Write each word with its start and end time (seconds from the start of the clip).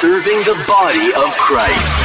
serving 0.00 0.38
the 0.44 0.54
body 0.68 1.08
of 1.26 1.36
Christ. 1.38 2.04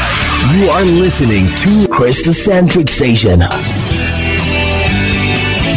You 0.56 0.68
are 0.72 0.84
listening 0.84 1.46
to 1.58 1.88
Christocentric 1.94 2.90
Station, 2.90 3.42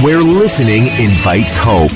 where 0.03 0.23
listening 0.23 0.87
invites 0.98 1.55
hope. 1.59 1.93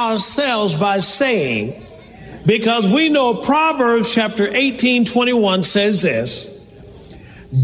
Ourselves 0.00 0.74
by 0.74 0.98
saying, 0.98 1.86
because 2.46 2.88
we 2.88 3.08
know 3.08 3.34
Proverbs 3.34 4.12
chapter 4.12 4.48
18, 4.48 5.04
21 5.04 5.64
says 5.64 6.02
this 6.02 6.46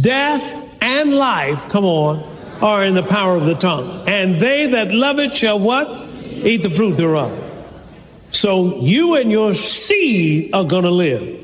Death 0.01 0.43
and 0.81 1.15
life, 1.15 1.69
come 1.69 1.85
on, 1.85 2.23
are 2.61 2.85
in 2.85 2.95
the 2.95 3.03
power 3.03 3.37
of 3.37 3.47
the 3.47 3.55
tongue. 3.55 4.07
And 4.07 4.41
they 4.41 4.67
that 4.67 4.93
love 4.93 5.19
it 5.19 5.37
shall 5.37 5.59
what? 5.59 5.89
Eat 6.23 6.63
the 6.63 6.71
fruit 6.71 6.97
thereof. 6.97 7.43
So 8.31 8.81
you 8.81 9.15
and 9.15 9.31
your 9.31 9.55
seed 9.55 10.53
are 10.53 10.65
going 10.65 10.85
to 10.85 10.91
live 10.91 11.43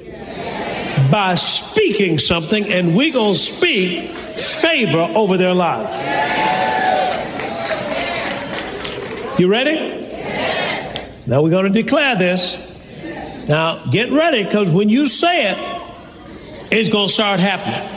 by 1.10 1.34
speaking 1.36 2.18
something, 2.18 2.64
and 2.66 2.94
we're 2.96 3.12
going 3.12 3.34
to 3.34 3.38
speak 3.38 4.10
favor 4.36 5.10
over 5.14 5.36
their 5.36 5.54
lives. 5.54 5.92
You 9.38 9.48
ready? 9.48 10.02
Now 11.27 11.43
we're 11.43 11.50
going 11.50 11.72
to 11.72 11.83
declare 11.83 12.16
this. 12.16 12.56
Now 13.49 13.87
get 13.87 14.10
ready 14.12 14.44
because 14.44 14.71
when 14.71 14.88
you 14.88 15.09
say 15.09 15.53
it, 15.53 15.83
it's 16.71 16.88
going 16.88 17.09
to 17.09 17.15
start 17.15 17.38
happening. 17.38 17.88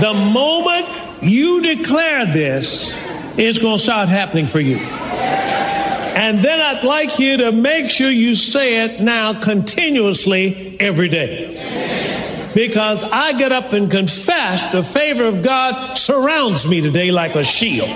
The 0.00 0.14
moment 0.14 1.22
you 1.22 1.62
declare 1.62 2.26
this, 2.26 2.96
it's 3.36 3.58
going 3.58 3.78
to 3.78 3.82
start 3.82 4.08
happening 4.08 4.46
for 4.46 4.60
you. 4.60 4.76
And 4.76 6.44
then 6.44 6.60
I'd 6.60 6.84
like 6.84 7.18
you 7.18 7.36
to 7.38 7.52
make 7.52 7.90
sure 7.90 8.10
you 8.10 8.34
say 8.34 8.84
it 8.84 9.00
now 9.00 9.40
continuously 9.40 10.76
every 10.80 11.08
day. 11.08 12.52
Because 12.54 13.02
I 13.02 13.32
get 13.34 13.52
up 13.52 13.74
and 13.74 13.90
confess 13.90 14.72
the 14.72 14.82
favor 14.82 15.24
of 15.24 15.42
God 15.42 15.96
surrounds 15.96 16.66
me 16.66 16.80
today 16.80 17.10
like 17.10 17.34
a 17.34 17.44
shield. 17.44 17.90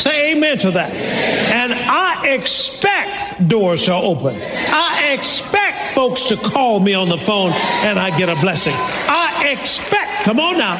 Say 0.00 0.32
amen 0.32 0.58
to 0.58 0.70
that. 0.70 0.90
And 0.90 1.72
I 1.72 2.05
expect 2.38 3.48
doors 3.48 3.82
to 3.82 3.94
open. 3.94 4.40
I 4.40 5.12
expect 5.12 5.92
folks 5.92 6.26
to 6.26 6.36
call 6.36 6.80
me 6.80 6.94
on 6.94 7.08
the 7.08 7.18
phone 7.18 7.52
and 7.52 7.98
I 7.98 8.16
get 8.16 8.28
a 8.28 8.36
blessing. 8.36 8.74
I 8.76 9.48
expect, 9.58 10.24
come 10.24 10.38
on 10.38 10.58
now. 10.58 10.76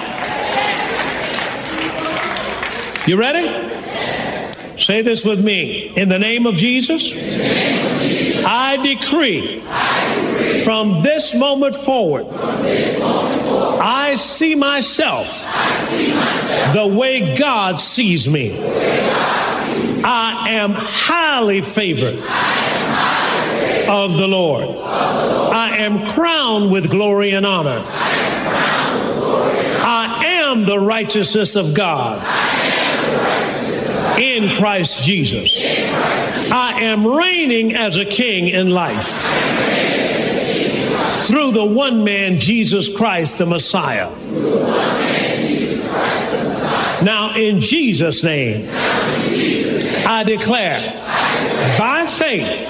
You 3.07 3.17
ready? 3.17 3.67
Say 4.79 5.03
this 5.03 5.25
with 5.25 5.43
me. 5.45 5.89
In 5.97 6.09
the 6.09 6.19
name 6.19 6.47
of 6.47 6.55
Jesus, 6.55 7.13
I 8.45 8.77
decree 8.83 9.61
from 10.65 11.03
this 11.03 11.35
moment 11.35 11.77
forward, 11.77 12.27
I 12.29 14.17
see 14.17 14.55
myself 14.55 15.29
the 16.75 16.93
way 16.93 17.37
God 17.37 17.81
sees 17.81 18.29
me. 18.29 18.51
I 20.09 20.51
am 20.51 20.71
highly 20.73 21.63
favored 21.63 22.19
of 23.89 24.17
the 24.17 24.29
Lord. 24.29 24.69
I 24.69 25.79
am 25.79 26.07
crowned 26.07 26.71
with 26.71 26.89
glory 26.89 27.33
and 27.33 27.45
honor. 27.45 27.85
I 29.85 30.25
am 30.25 30.65
the 30.65 30.79
righteousness 30.79 31.57
of 31.57 31.75
God 31.75 32.23
in 34.17 34.55
Christ 34.55 35.03
Jesus. 35.03 35.61
I 35.61 36.83
am 36.83 37.05
reigning 37.05 37.75
as 37.75 37.97
a 37.97 38.05
king 38.05 38.47
in 38.47 38.71
life 38.71 39.09
through 41.27 41.51
the 41.51 41.65
one 41.65 42.05
man, 42.05 42.39
Jesus 42.39 42.89
Christ, 42.95 43.39
the 43.39 43.47
Messiah. 43.47 44.11
Now, 47.03 47.35
in 47.37 47.61
Jesus' 47.61 48.23
name, 48.25 48.69
I 50.09 50.23
declare 50.23 50.93
by 51.79 52.07
faith 52.07 52.67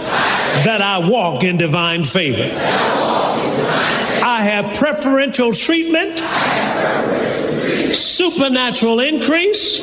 that 0.65 0.81
I 0.81 1.07
walk 1.07 1.45
in 1.45 1.59
divine 1.59 2.03
favor. 2.03 2.51
I 4.25 4.41
have 4.43 4.75
preferential 4.75 5.53
treatment, 5.53 6.19
supernatural 7.95 9.01
increase. 9.01 9.81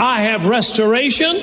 I 0.00 0.20
have 0.20 0.46
restoration. 0.46 1.36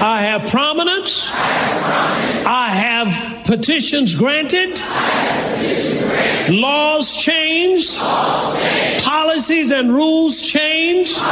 I 0.00 0.22
have 0.22 0.50
prominence. 0.50 1.28
I 1.30 2.70
have 2.70 3.44
petitions 3.44 4.14
granted. 4.14 4.80
Laws 6.48 7.16
changed. 7.16 7.98
Policies 7.98 9.70
and 9.70 9.94
rules 9.94 10.42
changed. 10.42 11.22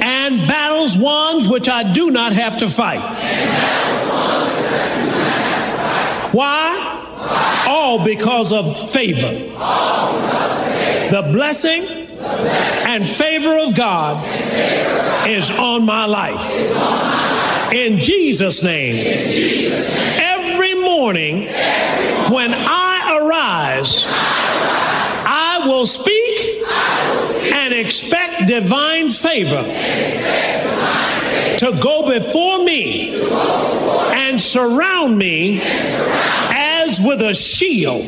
And 0.00 0.46
battles 0.48 0.96
won 0.96 1.48
which 1.48 1.68
I 1.68 1.92
do 1.92 2.10
not 2.10 2.32
have 2.32 2.58
to 2.58 2.70
fight. 2.70 3.02
Why? 6.32 7.64
All 7.66 8.04
because 8.04 8.52
of 8.52 8.90
favor. 8.90 9.32
The 11.10 11.22
blessing 11.32 11.86
and 12.18 13.08
favor 13.08 13.58
of 13.58 13.74
God 13.74 14.24
is 15.28 15.50
on 15.50 15.84
my 15.84 16.04
life. 16.06 16.42
In 17.72 17.98
Jesus' 17.98 18.62
name. 18.62 19.04
Every 20.20 20.74
morning 20.74 21.46
when 22.30 22.52
I 22.54 23.18
arise, 23.20 24.04
I 24.06 25.67
will 25.78 25.86
speak 25.86 26.66
and 27.54 27.72
expect 27.72 28.48
divine 28.48 29.08
favor 29.08 29.62
to 31.56 31.78
go 31.80 32.10
before 32.10 32.64
me 32.64 33.22
and 34.12 34.40
surround 34.40 35.16
me 35.16 35.60
as 35.62 37.00
with 37.00 37.22
a 37.22 37.32
shield 37.32 38.06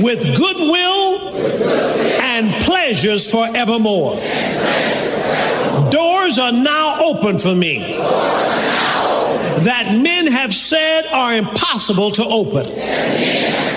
with 0.00 0.36
goodwill 0.36 1.34
and 2.22 2.62
pleasures 2.62 3.28
forevermore. 3.28 4.14
Doors 5.90 6.38
are 6.38 6.52
now 6.52 7.02
open 7.04 7.40
for 7.40 7.56
me 7.56 7.80
that 9.64 9.92
men 9.92 10.28
have 10.28 10.54
said 10.54 11.08
are 11.08 11.34
impossible 11.34 12.12
to 12.12 12.24
open. 12.24 13.67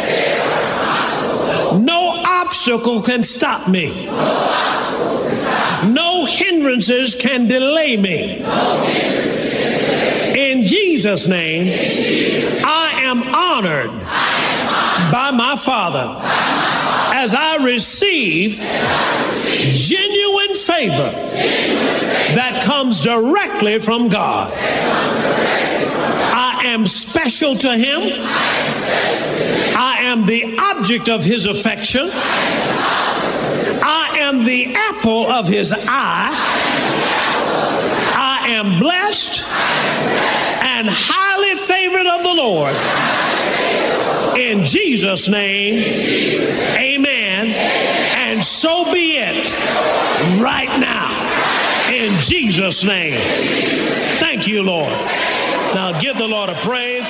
Obstacle 2.52 3.02
can 3.02 3.24
stop 3.24 3.70
me. 3.70 4.08
No 5.90 6.26
hindrances 6.26 7.16
can 7.16 7.48
delay 7.48 7.96
me. 7.96 8.40
In 10.38 10.66
Jesus' 10.66 11.28
name, 11.28 11.70
I 12.66 13.04
am 13.04 13.24
honored 13.24 13.92
by 15.14 15.32
my 15.32 15.56
Father 15.56 16.14
as 17.16 17.34
I 17.34 17.64
receive 17.64 18.58
genuine 19.74 20.54
favor 20.54 21.14
that 22.36 22.64
comes 22.66 23.00
directly 23.00 23.80
from 23.80 24.10
God. 24.10 24.52
I 26.34 26.64
am 26.66 26.86
special 26.86 27.56
to 27.60 27.78
Him. 27.78 28.02
Am 30.12 30.26
the 30.26 30.58
object 30.58 31.08
of 31.08 31.24
His 31.24 31.46
affection. 31.46 32.10
I 32.12 34.18
am 34.20 34.44
the 34.44 34.76
apple 34.76 35.26
of 35.26 35.48
His 35.48 35.72
eye. 35.72 36.34
I 38.18 38.50
am 38.50 38.82
blessed 38.82 39.42
and 39.48 40.90
highly 40.92 41.56
favored 41.56 42.08
of 42.08 42.24
the 42.24 42.34
Lord. 42.34 42.76
In 44.38 44.66
Jesus' 44.66 45.30
name, 45.30 45.82
amen. 46.78 47.48
And 47.48 48.44
so 48.44 48.92
be 48.92 49.16
it 49.16 49.50
right 50.42 50.78
now. 50.78 51.90
In 51.90 52.20
Jesus' 52.20 52.84
name. 52.84 53.18
Thank 54.18 54.46
you, 54.46 54.62
Lord. 54.62 54.92
Now 55.74 55.98
give 56.02 56.18
the 56.18 56.28
Lord 56.28 56.50
a 56.50 56.56
praise. 56.56 57.10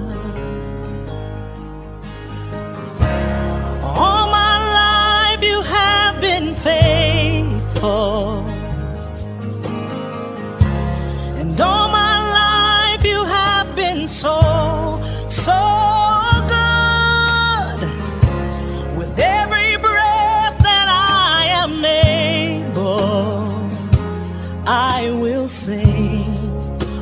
Been 6.21 6.53
faithful. 6.53 8.45
And 11.39 11.59
all 11.59 11.89
my 11.89 12.15
life 12.41 13.03
you 13.03 13.23
have 13.25 13.75
been 13.75 14.07
so, 14.07 14.37
so 15.29 15.61
good. 16.55 17.79
With 18.99 19.17
every 19.17 19.77
breath 19.77 20.57
that 20.61 20.87
I 20.87 21.47
am 21.63 21.83
able, 21.83 23.47
I 24.67 25.09
will 25.09 25.47
sing 25.47 26.35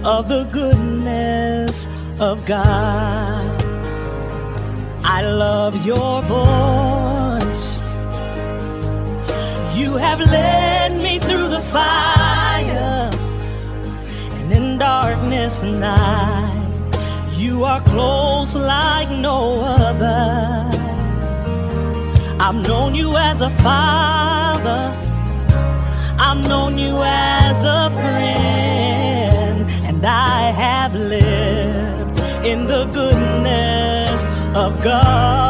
of 0.06 0.30
the 0.30 0.46
goodness 0.46 1.88
of 2.22 2.46
God. 2.46 3.64
I 5.04 5.22
love 5.24 5.86
your 5.86 6.22
voice. 6.22 7.19
You 9.90 9.98
have 9.98 10.20
led 10.20 10.92
me 11.02 11.18
through 11.18 11.48
the 11.48 11.62
fire 11.62 13.10
and 14.38 14.54
in 14.54 14.78
darkness 14.78 15.64
night. 15.64 16.70
You 17.34 17.64
are 17.64 17.82
close 17.82 18.54
like 18.56 19.10
no 19.10 19.62
other. 19.62 20.70
I've 22.40 22.60
known 22.68 22.94
you 22.94 23.18
as 23.18 23.42
a 23.42 23.50
father. 23.66 24.96
I've 26.20 26.48
known 26.48 26.78
you 26.78 27.02
as 27.02 27.64
a 27.64 27.90
friend, 27.90 29.68
and 29.90 30.06
I 30.06 30.52
have 30.52 30.94
lived 30.94 32.20
in 32.46 32.68
the 32.68 32.86
goodness 32.94 34.24
of 34.56 34.84
God. 34.84 35.49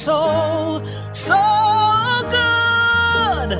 So, 0.00 0.82
so 1.12 1.36
good. 2.30 3.50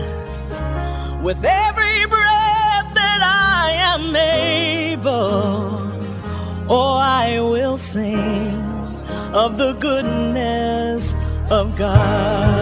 With 1.22 1.44
every 1.44 2.06
breath 2.06 2.94
that 2.94 3.20
I 3.22 3.72
am 3.92 4.16
able, 4.16 5.92
oh, 6.66 6.96
I 6.96 7.40
will 7.40 7.76
sing 7.76 8.58
of 9.34 9.58
the 9.58 9.74
goodness 9.74 11.14
of 11.50 11.76
God. 11.76 12.59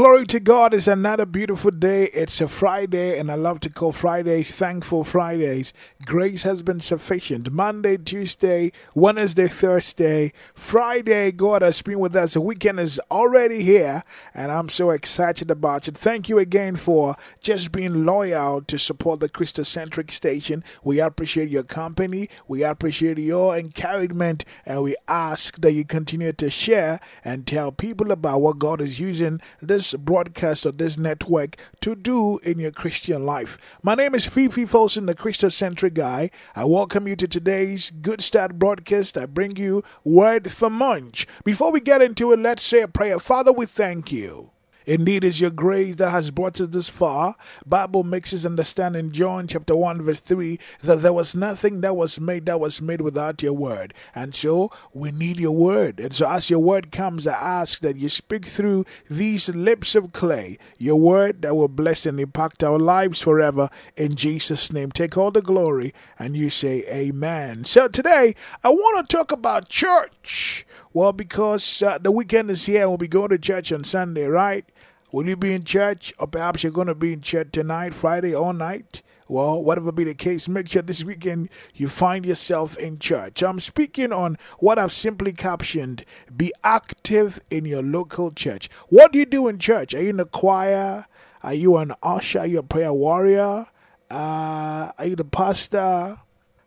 Glory 0.00 0.24
to 0.24 0.40
God. 0.40 0.72
It's 0.72 0.86
another 0.86 1.26
beautiful 1.26 1.70
day. 1.70 2.04
It's 2.14 2.40
a 2.40 2.48
Friday, 2.48 3.18
and 3.18 3.30
I 3.30 3.34
love 3.34 3.60
to 3.60 3.68
call 3.68 3.92
Fridays 3.92 4.50
thankful 4.50 5.04
Fridays. 5.04 5.74
Grace 6.06 6.42
has 6.42 6.62
been 6.62 6.80
sufficient. 6.80 7.52
Monday, 7.52 7.98
Tuesday, 7.98 8.72
Wednesday, 8.94 9.46
Thursday, 9.46 10.32
Friday, 10.54 11.32
God 11.32 11.60
has 11.60 11.82
been 11.82 11.98
with 11.98 12.16
us. 12.16 12.32
The 12.32 12.40
weekend 12.40 12.80
is 12.80 12.98
already 13.10 13.62
here, 13.62 14.02
and 14.32 14.50
I'm 14.50 14.70
so 14.70 14.88
excited 14.88 15.50
about 15.50 15.86
it. 15.86 15.98
Thank 15.98 16.30
you 16.30 16.38
again 16.38 16.76
for 16.76 17.14
just 17.42 17.70
being 17.70 18.06
loyal 18.06 18.62
to 18.62 18.78
support 18.78 19.20
the 19.20 19.28
Christocentric 19.28 20.10
station. 20.10 20.64
We 20.82 20.98
appreciate 20.98 21.50
your 21.50 21.64
company, 21.64 22.30
we 22.48 22.62
appreciate 22.62 23.18
your 23.18 23.54
encouragement, 23.54 24.46
and 24.64 24.82
we 24.82 24.96
ask 25.08 25.60
that 25.60 25.72
you 25.72 25.84
continue 25.84 26.32
to 26.32 26.48
share 26.48 27.00
and 27.22 27.46
tell 27.46 27.70
people 27.70 28.10
about 28.10 28.40
what 28.40 28.58
God 28.58 28.80
is 28.80 28.98
using 28.98 29.42
this 29.60 29.89
broadcast 29.98 30.66
or 30.66 30.72
this 30.72 30.96
network 30.96 31.56
to 31.80 31.94
do 31.94 32.38
in 32.38 32.58
your 32.58 32.70
Christian 32.70 33.24
life. 33.24 33.58
My 33.82 33.94
name 33.94 34.14
is 34.14 34.26
Fifi 34.26 34.66
Folsom, 34.66 35.06
the 35.06 35.14
Christocentric 35.14 35.94
guy. 35.94 36.30
I 36.54 36.64
welcome 36.64 37.08
you 37.08 37.16
to 37.16 37.28
today's 37.28 37.90
Good 37.90 38.22
Start 38.22 38.58
broadcast. 38.58 39.16
I 39.16 39.26
bring 39.26 39.56
you 39.56 39.82
Word 40.04 40.50
for 40.50 40.70
Munch. 40.70 41.26
Before 41.44 41.72
we 41.72 41.80
get 41.80 42.02
into 42.02 42.32
it, 42.32 42.38
let's 42.38 42.62
say 42.62 42.80
a 42.80 42.88
prayer. 42.88 43.18
Father, 43.18 43.52
we 43.52 43.66
thank 43.66 44.12
you. 44.12 44.50
Indeed, 44.86 45.24
it's 45.24 45.40
your 45.40 45.50
grace 45.50 45.96
that 45.96 46.10
has 46.10 46.30
brought 46.30 46.60
us 46.60 46.68
this 46.68 46.88
far. 46.88 47.36
Bible 47.66 48.02
makes 48.02 48.32
us 48.32 48.44
understand 48.44 48.96
in 48.96 49.12
John 49.12 49.46
chapter 49.46 49.76
1 49.76 50.02
verse 50.02 50.20
3 50.20 50.58
that 50.82 51.02
there 51.02 51.12
was 51.12 51.34
nothing 51.34 51.80
that 51.82 51.96
was 51.96 52.18
made 52.18 52.46
that 52.46 52.60
was 52.60 52.80
made 52.80 53.00
without 53.00 53.42
your 53.42 53.52
word. 53.52 53.94
And 54.14 54.34
so 54.34 54.70
we 54.92 55.10
need 55.10 55.38
your 55.38 55.54
word. 55.54 56.00
And 56.00 56.14
so 56.14 56.30
as 56.30 56.50
your 56.50 56.60
word 56.60 56.90
comes, 56.90 57.26
I 57.26 57.34
ask 57.34 57.80
that 57.80 57.96
you 57.96 58.08
speak 58.08 58.46
through 58.46 58.86
these 59.08 59.48
lips 59.50 59.94
of 59.94 60.12
clay, 60.12 60.58
your 60.78 60.96
word 60.96 61.42
that 61.42 61.54
will 61.54 61.68
bless 61.68 62.06
and 62.06 62.18
impact 62.18 62.64
our 62.64 62.78
lives 62.78 63.20
forever. 63.20 63.68
In 63.96 64.16
Jesus' 64.16 64.72
name, 64.72 64.90
take 64.90 65.16
all 65.16 65.30
the 65.30 65.42
glory 65.42 65.92
and 66.18 66.36
you 66.36 66.50
say 66.50 66.84
amen. 66.88 67.64
So 67.64 67.88
today, 67.88 68.34
I 68.64 68.70
want 68.70 69.08
to 69.08 69.16
talk 69.16 69.30
about 69.30 69.68
church. 69.68 70.66
Well, 70.92 71.12
because 71.12 71.82
uh, 71.82 71.98
the 71.98 72.10
weekend 72.10 72.50
is 72.50 72.66
here, 72.66 72.88
we'll 72.88 72.98
be 72.98 73.08
going 73.08 73.28
to 73.30 73.38
church 73.38 73.72
on 73.72 73.84
Sunday, 73.84 74.24
right? 74.24 74.64
Will 75.12 75.26
you 75.26 75.36
be 75.36 75.52
in 75.52 75.64
church? 75.64 76.12
Or 76.18 76.26
perhaps 76.26 76.62
you're 76.62 76.72
going 76.72 76.86
to 76.86 76.94
be 76.94 77.12
in 77.12 77.20
church 77.20 77.48
tonight, 77.52 77.94
Friday, 77.94 78.34
all 78.34 78.52
night? 78.52 79.02
Well, 79.28 79.62
whatever 79.62 79.92
be 79.92 80.04
the 80.04 80.14
case, 80.14 80.48
make 80.48 80.68
sure 80.68 80.82
this 80.82 81.04
weekend 81.04 81.50
you 81.72 81.86
find 81.88 82.26
yourself 82.26 82.76
in 82.76 82.98
church. 82.98 83.42
I'm 83.42 83.60
speaking 83.60 84.12
on 84.12 84.36
what 84.58 84.76
I've 84.76 84.92
simply 84.92 85.32
captioned 85.32 86.04
be 86.36 86.52
active 86.64 87.40
in 87.48 87.64
your 87.64 87.82
local 87.82 88.32
church. 88.32 88.68
What 88.88 89.12
do 89.12 89.20
you 89.20 89.26
do 89.26 89.46
in 89.46 89.58
church? 89.58 89.94
Are 89.94 90.02
you 90.02 90.10
in 90.10 90.16
the 90.16 90.26
choir? 90.26 91.06
Are 91.44 91.54
you 91.54 91.76
an 91.76 91.92
usher? 92.02 92.40
Are 92.40 92.46
you 92.46 92.58
a 92.58 92.62
prayer 92.64 92.92
warrior? 92.92 93.66
Uh, 94.10 94.90
are 94.98 95.06
you 95.06 95.14
the 95.14 95.24
pastor? 95.24 96.18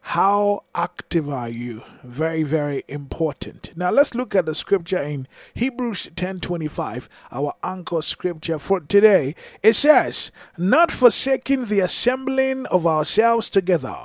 How 0.07 0.63
active 0.75 1.29
are 1.29 1.49
you? 1.49 1.81
Very, 2.03 2.43
very 2.43 2.83
important. 2.89 3.71
Now 3.75 3.89
let's 3.89 4.13
look 4.13 4.35
at 4.35 4.45
the 4.45 4.53
scripture 4.53 5.01
in 5.01 5.27
Hebrews 5.53 6.09
10:25, 6.15 7.07
our 7.31 7.53
anchor 7.63 8.01
scripture 8.01 8.59
for 8.59 8.81
today. 8.81 9.33
It 9.63 9.73
says, 9.73 10.29
"Not 10.57 10.91
forsaking 10.91 11.65
the 11.65 11.79
assembling 11.79 12.65
of 12.65 12.85
ourselves 12.85 13.49
together." 13.49 13.95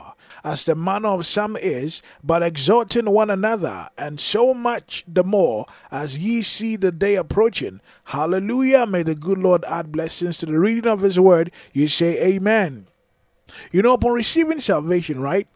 As 0.45 0.65
the 0.65 0.77
manner 0.77 1.09
of 1.09 1.27
some 1.27 1.57
is, 1.57 2.01
but 2.23 2.45
exhorting 2.45 3.11
one 3.11 3.29
another, 3.29 3.89
and 3.99 4.21
so 4.21 4.55
much 4.55 5.05
the 5.07 5.25
more 5.25 5.67
as 5.91 6.17
ye 6.17 6.43
see 6.43 6.77
the 6.77 6.93
day 6.93 7.17
approaching. 7.17 7.81
Hallelujah. 8.05 8.87
May 8.87 9.03
the 9.03 9.17
good 9.17 9.39
Lord 9.39 9.65
add 9.65 9.91
blessings 9.91 10.37
to 10.39 10.47
the 10.47 10.61
reading 10.61 10.91
of 10.91 11.01
his 11.01 11.19
word. 11.19 11.51
You 11.73 11.89
say, 11.89 12.17
Amen. 12.25 12.87
You 13.73 13.83
know, 13.83 13.95
upon 13.95 14.13
receiving 14.13 14.61
salvation, 14.61 15.21
right? 15.21 15.49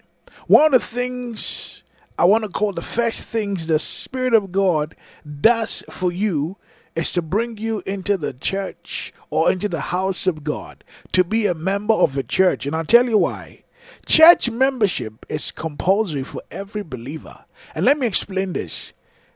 One 0.47 0.67
of 0.67 0.81
the 0.81 0.87
things 0.87 1.83
I 2.19 2.25
want 2.25 2.45
to 2.45 2.51
call 2.51 2.73
the 2.73 2.83
first 2.83 3.23
things 3.23 3.67
the 3.67 3.79
Spirit 3.79 4.35
of 4.35 4.53
God 4.53 4.95
does 5.41 5.85
for 5.89 6.13
you 6.13 6.57
is 6.95 7.11
to 7.13 7.23
bring 7.23 7.57
you 7.59 7.83
into 7.87 8.17
the 8.17 8.33
church 8.33 9.13
or 9.31 9.51
into 9.51 9.69
the 9.69 9.81
house 9.81 10.27
of 10.27 10.45
God 10.45 10.85
to 11.13 11.25
be 11.25 11.47
a 11.47 11.55
member 11.55 11.95
of 11.95 12.19
a 12.19 12.23
church. 12.23 12.67
And 12.67 12.77
I'll 12.77 12.85
tell 12.85 13.09
you 13.09 13.19
why. 13.19 13.63
Church 14.07 14.51
membership 14.51 15.25
is 15.29 15.51
compulsory 15.51 16.23
for 16.23 16.43
every 16.51 16.83
believer. 16.83 17.45
And 17.75 17.85
let 17.85 17.99
me 17.99 18.07
explain 18.07 18.53
this 18.53 18.93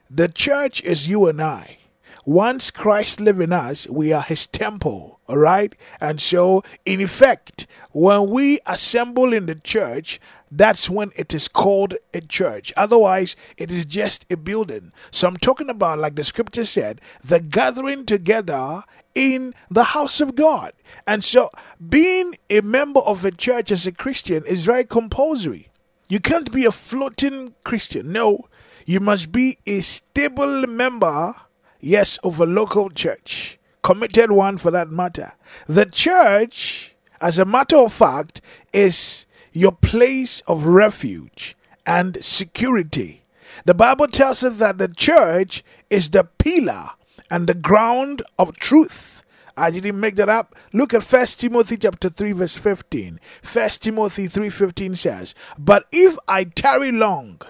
the 0.09 0.29
church 0.29 0.81
is 0.83 1.07
you 1.07 1.27
and 1.27 1.41
I. 1.41 1.77
Once 2.25 2.71
Christ 2.71 3.21
lives 3.21 3.39
in 3.39 3.53
us, 3.53 3.87
we 3.87 4.11
are 4.11 4.21
his 4.21 4.45
temple, 4.45 5.21
all 5.29 5.37
right? 5.37 5.73
And 6.01 6.19
so, 6.19 6.61
in 6.83 6.99
effect, 6.99 7.67
when 7.93 8.29
we 8.29 8.59
assemble 8.65 9.31
in 9.31 9.45
the 9.45 9.55
church, 9.55 10.19
that's 10.51 10.89
when 10.89 11.11
it 11.15 11.33
is 11.33 11.47
called 11.47 11.95
a 12.13 12.21
church. 12.21 12.71
Otherwise, 12.77 13.35
it 13.57 13.71
is 13.71 13.85
just 13.85 14.25
a 14.29 14.37
building. 14.37 14.91
So 15.11 15.27
I'm 15.27 15.37
talking 15.37 15.69
about, 15.69 15.99
like 15.99 16.15
the 16.15 16.23
scripture 16.23 16.65
said, 16.65 17.01
the 17.23 17.39
gathering 17.39 18.05
together 18.05 18.83
in 19.13 19.53
the 19.69 19.83
house 19.83 20.21
of 20.21 20.35
God. 20.35 20.73
And 21.05 21.23
so 21.23 21.49
being 21.89 22.35
a 22.49 22.61
member 22.61 22.99
of 23.01 23.25
a 23.25 23.31
church 23.31 23.71
as 23.71 23.87
a 23.87 23.91
Christian 23.91 24.43
is 24.45 24.65
very 24.65 24.85
compulsory. 24.85 25.69
You 26.09 26.19
can't 26.19 26.53
be 26.53 26.65
a 26.65 26.71
floating 26.71 27.53
Christian. 27.65 28.11
No, 28.11 28.47
you 28.85 28.99
must 29.01 29.31
be 29.31 29.57
a 29.65 29.81
stable 29.81 30.65
member, 30.67 31.35
yes, 31.81 32.17
of 32.23 32.39
a 32.39 32.45
local 32.45 32.89
church. 32.89 33.59
Committed 33.83 34.31
one 34.31 34.57
for 34.57 34.71
that 34.71 34.89
matter. 34.89 35.33
The 35.65 35.85
church, 35.85 36.95
as 37.19 37.37
a 37.37 37.45
matter 37.45 37.77
of 37.77 37.91
fact, 37.91 38.39
is 38.71 39.25
your 39.57 39.71
place 39.71 40.41
of 40.47 40.65
refuge 40.65 41.57
and 41.85 42.23
security. 42.23 43.23
The 43.65 43.73
Bible 43.73 44.07
tells 44.07 44.43
us 44.43 44.57
that 44.57 44.77
the 44.77 44.87
church 44.87 45.63
is 45.89 46.11
the 46.11 46.25
pillar 46.37 46.91
and 47.31 47.47
the 47.47 47.55
ground 47.55 48.21
of 48.37 48.57
truth. 48.59 49.23
I 49.57 49.71
didn't 49.71 49.99
make 49.99 50.15
that 50.17 50.29
up. 50.29 50.55
Look 50.73 50.93
at 50.93 51.03
1 51.03 51.25
Timothy 51.37 51.77
chapter 51.77 52.09
3 52.09 52.33
verse 52.33 52.55
15. 52.55 53.19
1 53.41 53.69
Timothy 53.81 54.27
3:15 54.27 54.95
says, 54.95 55.33
"But 55.57 55.85
if 55.91 56.15
I 56.27 56.43
tarry 56.43 56.91
long, 56.91 57.41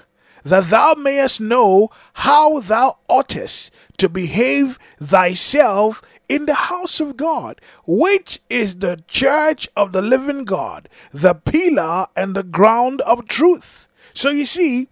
that 0.43 0.69
thou 0.69 0.93
mayest 0.93 1.41
know 1.41 1.89
how 2.13 2.61
thou 2.61 2.99
oughtest 3.09 3.69
to 3.97 4.07
behave 4.07 4.79
thyself 4.97 6.01
in 6.29 6.45
the 6.45 6.53
house 6.53 6.99
of 6.99 7.17
God, 7.17 7.61
which 7.85 8.39
is 8.49 8.75
the 8.75 9.01
church 9.07 9.67
of 9.75 9.93
the 9.93 10.01
living 10.01 10.43
God, 10.43 10.89
the 11.11 11.33
pillar 11.33 12.07
and 12.15 12.35
the 12.35 12.43
ground 12.43 13.01
of 13.01 13.27
truth. 13.27 13.87
So 14.13 14.29
you 14.29 14.45
see, 14.45 14.89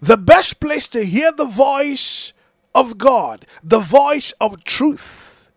the 0.00 0.16
best 0.16 0.60
place 0.60 0.86
to 0.88 1.04
hear 1.04 1.32
the 1.32 1.44
voice 1.44 2.32
of 2.74 2.98
God, 2.98 3.46
the 3.62 3.80
voice 3.80 4.32
of 4.40 4.62
truth 4.64 5.50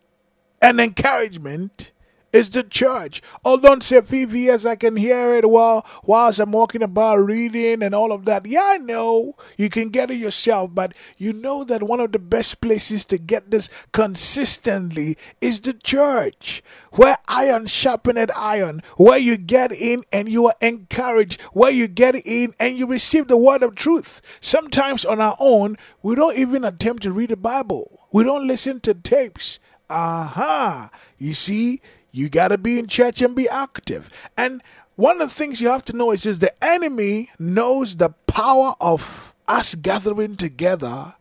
and 0.62 0.80
encouragement 0.80 1.92
is 2.34 2.50
the 2.50 2.64
church. 2.64 3.22
Oh, 3.44 3.58
don't 3.58 3.84
say 3.84 4.02
VVS, 4.02 4.66
I 4.66 4.76
can 4.76 4.96
hear 4.96 5.36
it 5.36 5.50
while 5.50 5.86
whilst 6.04 6.40
I'm 6.40 6.52
walking 6.52 6.84
about 6.84 7.18
reading 7.18 7.84
and 7.84 7.94
all 7.94 8.12
of 8.12 8.26
that. 8.26 8.46
Yeah, 8.46 8.64
I 8.64 8.78
know 8.78 9.36
you 9.58 9.70
can 9.70 9.90
get 9.90 10.12
it 10.12 10.18
yourself, 10.18 10.72
but 10.74 10.94
you 11.18 11.34
know 11.34 11.64
that 11.64 11.84
one 11.84 12.00
of 12.00 12.12
the 12.12 12.20
best 12.20 12.62
places 12.62 13.06
to 13.06 13.18
get 13.18 13.52
this 13.52 13.70
consistently 13.92 15.18
is 15.40 15.60
the 15.62 15.74
church, 15.74 16.64
where 16.92 17.18
iron 17.28 17.68
sharpened 17.68 18.32
iron, 18.36 18.82
where 18.98 19.18
you 19.18 19.38
get 19.38 19.72
in 19.72 20.04
and 20.12 20.30
you 20.30 20.48
are 20.48 20.56
encouraged, 20.62 21.42
where 21.54 21.72
you 21.72 21.88
get 21.88 22.16
in 22.16 22.54
and 22.60 22.78
you 22.78 22.86
receive 22.86 23.28
the 23.28 23.38
word 23.38 23.64
of 23.64 23.76
truth. 23.76 24.22
Sometimes 24.40 25.06
on 25.06 25.20
our 25.22 25.36
own, 25.40 25.78
we 26.02 26.16
don't 26.16 26.38
even 26.38 26.64
attempt 26.64 27.04
to 27.04 27.12
read 27.12 27.30
the 27.30 27.38
Bible. 27.38 28.08
We 28.12 28.24
don't 28.24 28.48
listen 28.48 28.80
to 28.82 28.94
tapes. 28.94 29.60
Aha! 29.90 30.90
Uh-huh. 30.90 30.98
You 31.18 31.34
see, 31.34 31.82
you 32.12 32.30
got 32.30 32.50
to 32.50 32.58
be 32.58 32.80
in 32.80 32.88
church 32.88 33.22
and 33.22 33.36
be 33.36 33.48
active. 33.50 34.10
And 34.38 34.62
one 34.96 35.22
of 35.22 35.30
the 35.30 35.36
things 35.36 35.62
you 35.62 35.70
have 35.70 35.86
to 35.86 35.96
know 35.96 36.12
is 36.12 36.24
just 36.24 36.42
the 36.42 36.64
enemy 36.64 37.30
knows 37.40 37.96
the 37.96 38.10
power 38.28 38.74
of 38.82 39.34
us 39.48 39.76
gathering 39.76 40.36
together 40.36 41.16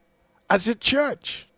as 0.48 0.66
a 0.68 0.74
church. 0.74 1.48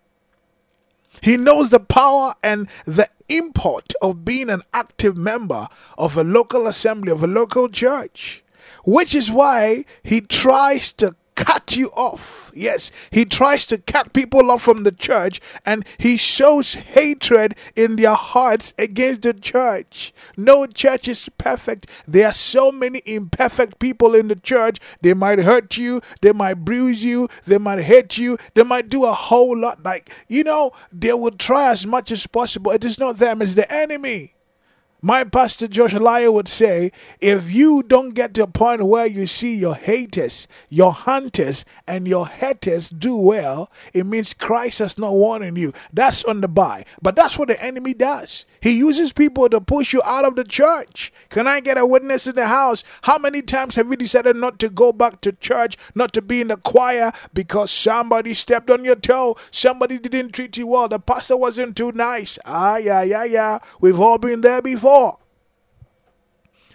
He 1.23 1.37
knows 1.37 1.71
the 1.71 1.81
power 1.81 2.35
and 2.43 2.69
the 2.85 3.09
import 3.29 3.93
of 4.03 4.25
being 4.25 4.51
an 4.51 4.63
active 4.75 5.17
member 5.17 5.69
of 5.97 6.17
a 6.17 6.25
local 6.25 6.67
assembly, 6.67 7.13
of 7.13 7.23
a 7.23 7.29
local 7.29 7.69
church, 7.69 8.43
which 8.85 9.15
is 9.15 9.31
why 9.31 9.85
he 10.03 10.21
tries 10.21 10.93
to 10.95 11.15
cut 11.35 11.77
you 11.77 11.89
off. 11.91 12.42
Yes, 12.55 12.91
he 13.11 13.25
tries 13.25 13.67
to 13.67 13.79
cut 13.79 14.13
people 14.13 14.51
off 14.51 14.63
from 14.63 14.85
the 14.85 14.93
church 14.93 15.41
and 15.65 15.85
he 15.99 16.17
shows 16.17 16.75
hatred 16.75 17.57
in 17.77 17.97
their 17.97 18.15
hearts 18.15 18.75
against 18.79 19.23
the 19.23 19.33
church. 19.35 20.13
No 20.37 20.67
church 20.67 21.09
is 21.09 21.29
perfect. 21.39 21.89
There 22.07 22.27
are 22.27 22.35
so 22.35 22.71
many 22.71 23.03
imperfect 23.07 23.79
people 23.79 24.15
in 24.15 24.29
the 24.29 24.37
church. 24.37 24.79
They 25.01 25.15
might 25.15 25.39
hurt 25.41 25.77
you, 25.77 26.01
they 26.21 26.33
might 26.33 26.65
bruise 26.65 27.05
you, 27.05 27.29
they 27.47 27.59
might 27.59 27.83
hate 27.83 28.19
you, 28.19 28.39
they 28.55 28.63
might 28.63 28.89
do 28.89 29.05
a 29.05 29.13
whole 29.13 29.57
lot. 29.57 29.83
Like, 29.83 30.11
you 30.29 30.45
know, 30.45 30.73
they 30.93 31.13
will 31.13 31.31
try 31.31 31.71
as 31.71 31.87
much 31.87 32.13
as 32.13 32.27
possible. 32.27 32.73
It 32.73 32.85
is 32.85 32.99
not 32.99 33.19
them, 33.19 33.43
it's 33.43 33.55
the 33.55 33.71
enemy. 33.73 34.35
My 35.05 35.25
pastor 35.25 35.67
Josh 35.67 35.95
Lyle 35.95 36.33
would 36.33 36.47
say, 36.47 36.93
if 37.21 37.51
you 37.53 37.83
don't 37.83 38.11
get 38.11 38.35
to 38.35 38.45
a 38.45 38.47
point 38.47 38.87
where 38.87 39.05
you 39.05 39.27
see 39.27 39.53
your 39.57 39.75
haters, 39.75 40.47
your 40.69 40.93
hunters, 40.93 41.65
and 41.89 42.07
your 42.07 42.29
haters 42.29 42.89
do 42.89 43.17
well, 43.17 43.69
it 43.93 44.07
means 44.07 44.33
Christ 44.33 44.79
has 44.79 44.97
not 44.97 45.15
warning 45.15 45.57
you. 45.57 45.73
That's 45.93 46.23
on 46.23 46.41
the 46.41 46.47
buy. 46.47 46.85
But 47.03 47.17
that's 47.17 47.37
what 47.37 47.49
the 47.49 47.61
enemy 47.61 47.95
does. 47.95 48.47
He 48.61 48.79
uses 48.79 49.13
people 49.13 49.49
to 49.49 49.61
push 49.61 49.93
you 49.93 50.01
out 50.05 50.25
of 50.25 50.37
the 50.37 50.45
church. 50.45 51.13
Can 51.31 51.49
I 51.49 51.59
get 51.59 51.79
a 51.79 51.85
witness 51.85 52.29
in 52.29 52.37
the 52.37 52.47
house? 52.47 52.85
How 53.03 53.19
many 53.19 53.43
times 53.43 53.75
have 53.75 53.91
you 53.91 53.97
decided 53.97 54.37
not 54.37 54.61
to 54.61 54.69
go 54.69 54.93
back 54.93 55.21
to 55.23 55.33
church, 55.33 55.77
not 55.97 56.13
to 56.13 56.23
be 56.23 56.41
in 56.41 56.47
the 56.47 56.57
choir 56.57 57.11
because 57.35 57.73
somebody 57.73 58.35
stepped 58.35 58.71
on 58.71 58.85
your 58.85 58.95
toe, 58.95 59.37
somebody 59.51 59.99
didn't 59.99 60.31
treat 60.31 60.57
you 60.57 60.69
well, 60.69 60.87
the 60.87 61.01
pastor 61.01 61.37
wasn't 61.37 61.77
too 61.77 61.91
nice? 61.91 62.39
Ah, 62.47 62.77
yeah, 62.77 63.03
yeah, 63.03 63.25
yeah. 63.25 63.59
We've 63.81 63.99
all 63.99 64.19
been 64.19 64.43
there 64.43 64.63
before 64.63 64.92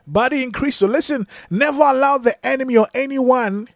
body 0.07 0.43
in. 0.43 0.71
So 0.71 0.87
listen, 0.87 1.27
never 1.49 1.83
allow 1.83 2.17
the 2.17 2.43
enemy 2.45 2.77
or 2.77 2.87
anyone 2.93 3.69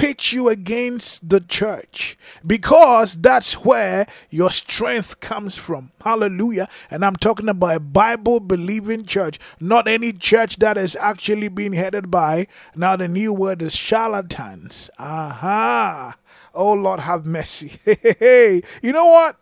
pitch 0.00 0.32
you 0.32 0.48
against 0.48 1.28
the 1.28 1.40
church 1.40 2.16
because 2.46 3.16
that's 3.16 3.52
where 3.64 4.06
your 4.30 4.50
strength 4.50 5.20
comes 5.20 5.58
from. 5.58 5.92
Hallelujah. 6.00 6.68
And 6.90 7.04
I'm 7.04 7.16
talking 7.16 7.50
about 7.50 7.76
a 7.76 7.80
Bible 7.80 8.40
believing 8.40 9.04
church, 9.04 9.38
not 9.60 9.86
any 9.86 10.12
church 10.14 10.56
that 10.56 10.78
is 10.78 10.96
actually 10.96 11.48
being 11.48 11.74
headed 11.74 12.10
by. 12.10 12.46
Now, 12.74 12.96
the 12.96 13.08
new 13.08 13.34
word 13.34 13.60
is 13.60 13.76
charlatans. 13.76 14.88
Aha. 14.98 16.16
Oh, 16.54 16.72
Lord, 16.72 17.00
have 17.00 17.26
mercy. 17.26 17.72
Hey, 17.84 18.62
you 18.82 18.92
know 18.92 19.06
what? 19.06 19.36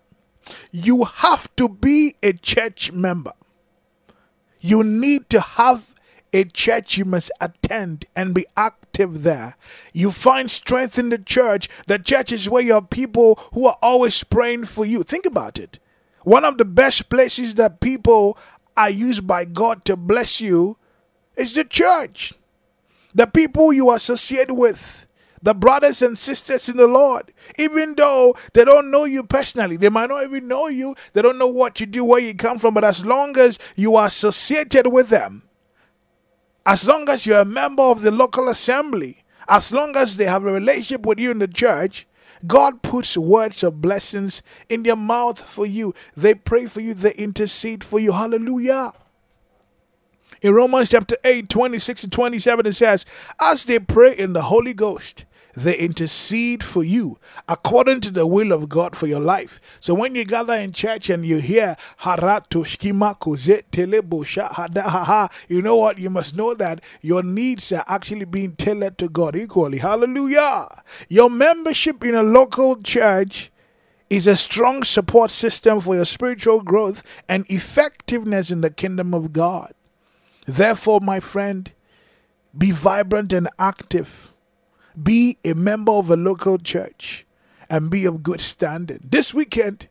You 0.73 1.05
have 1.05 1.55
to 1.57 1.69
be 1.69 2.17
a 2.23 2.33
church 2.33 2.91
member. 2.91 3.33
You 4.69 4.85
need 4.85 5.31
to 5.31 5.41
have 5.41 5.95
a 6.31 6.45
church 6.45 6.99
you 6.99 7.07
must 7.07 7.31
attend 7.41 8.05
and 8.15 8.35
be 8.35 8.45
active 8.55 9.23
there. 9.23 9.57
You 9.95 10.11
find 10.11 10.51
strength 10.51 10.99
in 10.99 11.09
the 11.09 11.17
church. 11.17 11.71
The 11.87 11.99
church 11.99 12.33
is 12.33 12.51
where 12.51 12.63
you 12.63 12.75
have 12.75 12.91
people 12.91 13.41
who 13.55 13.67
are 13.67 13.79
always 13.81 14.23
praying 14.25 14.67
for 14.67 14.85
you. 14.85 15.03
Think 15.03 15.25
about 15.25 15.59
it. 15.59 15.79
One 16.23 16.45
of 16.45 16.59
the 16.59 16.67
best 16.67 17.09
places 17.09 17.55
that 17.55 17.81
people 17.81 18.37
are 18.77 18.91
used 18.91 19.27
by 19.27 19.47
God 19.47 19.87
to 19.87 19.97
bless 19.97 20.39
you 20.39 20.77
is 21.35 21.55
the 21.55 21.65
church. 21.65 22.35
The 23.15 23.27
people 23.27 23.73
you 23.73 23.91
associate 23.91 24.51
with, 24.51 25.07
the 25.43 25.55
brothers 25.55 26.03
and 26.03 26.19
sisters 26.19 26.69
in 26.69 26.77
the 26.77 26.87
Lord, 26.87 27.33
even 27.59 27.95
though 27.95 28.37
they 28.55 28.65
don't 28.65 28.91
know 28.91 29.05
you 29.05 29.23
personally, 29.23 29.77
they 29.77 29.89
might 29.89 30.09
not 30.09 30.25
even 30.25 30.49
know 30.49 30.69
you, 30.69 30.95
they 31.13 31.23
don't 31.23 31.39
know 31.39 31.47
what 31.47 31.81
you 31.81 31.87
do, 31.87 32.05
where 32.05 32.21
you 32.21 32.35
come 32.35 32.59
from, 32.59 32.75
but 32.75 32.85
as 32.85 33.05
long 33.05 33.37
as 33.39 33.59
you 33.77 33.97
are 33.97 34.07
associated 34.07 34.89
with 34.89 35.09
them, 35.09 35.43
as 36.67 36.87
long 36.87 37.09
as 37.09 37.25
you're 37.25 37.41
a 37.41 37.45
member 37.45 37.83
of 37.83 38.03
the 38.03 38.11
local 38.11 38.49
assembly, 38.49 39.25
as 39.49 39.73
long 39.73 39.97
as 39.97 40.17
they 40.17 40.27
have 40.27 40.45
a 40.45 40.53
relationship 40.53 41.07
with 41.07 41.19
you 41.19 41.31
in 41.31 41.39
the 41.39 41.49
church, 41.49 42.07
God 42.47 42.83
puts 42.83 43.17
words 43.17 43.63
of 43.63 43.81
blessings 43.81 44.43
in 44.69 44.83
their 44.83 44.97
mouth 44.97 45.41
for 45.41 45.67
you. 45.67 45.95
They 46.17 46.35
pray 46.35 46.67
for 46.67 46.81
you, 46.81 46.95
they 46.95 47.15
intercede 47.15 47.83
for 47.83 47.99
you. 47.99 48.13
Hallelujah. 48.13 48.93
In 50.41 50.55
Romans 50.55 50.91
chapter 50.91 51.17
8, 51.25 51.49
26 51.49 52.03
to 52.03 52.11
27, 52.11 52.67
it 52.67 52.73
says, 52.75 53.05
As 53.41 53.65
they 53.65 53.81
pray 53.81 54.17
in 54.17 54.35
the 54.35 54.43
Holy 54.43 54.73
Ghost, 54.73 55.25
they 55.59 55.77
intercede 55.77 56.63
for 56.63 56.85
you 56.85 57.19
according 57.49 58.01
to 58.01 58.11
the 58.11 58.27
will 58.27 58.53
of 58.53 58.69
God 58.69 58.95
for 58.95 59.07
your 59.07 59.21
life. 59.21 59.61
So 59.81 59.93
when 59.93 60.15
you 60.15 60.25
gather 60.25 60.55
in 60.55 60.73
church 60.73 61.11
and 61.11 61.27
you 61.27 61.39
hear 61.39 61.77
harato 62.03 62.65
shkima 62.65 63.19
koze 63.19 63.63
telebosha 63.73 64.51
hada 64.51 65.31
you 65.49 65.61
know 65.61 65.77
what? 65.77 65.99
You 65.99 66.11
must 66.11 66.37
know 66.37 66.55
that 66.55 66.81
your 67.01 67.23
needs 67.23 67.73
are 67.73 67.85
actually 67.89 68.25
being 68.25 68.55
tailored 68.57 68.99
to 68.99 69.09
God 69.09 69.35
equally. 69.35 69.79
Hallelujah. 69.79 70.69
Your 71.09 71.29
membership 71.29 72.05
in 72.05 72.15
a 72.15 72.23
local 72.23 72.77
church 72.81 73.51
is 74.09 74.27
a 74.27 74.37
strong 74.37 74.85
support 74.85 75.31
system 75.31 75.81
for 75.81 75.97
your 75.97 76.05
spiritual 76.05 76.63
growth 76.63 77.03
and 77.29 77.45
effectiveness 77.51 78.51
in 78.51 78.61
the 78.61 78.71
kingdom 78.71 79.13
of 79.13 79.33
God. 79.33 79.75
Therefore, 80.47 81.01
my 81.01 81.21
friend, 81.21 81.73
be 82.57 82.71
vibrant 82.71 83.33
and 83.33 83.49
active. 83.59 84.33
Be 85.01 85.39
a 85.45 85.55
member 85.55 85.93
of 85.93 86.11
a 86.11 86.17
local 86.17 86.59
church 86.59 87.27
and 87.69 87.91
be 87.91 88.05
of 88.05 88.23
good 88.23 88.41
standing. 88.41 89.01
This 89.03 89.35
weekend, 89.35 89.89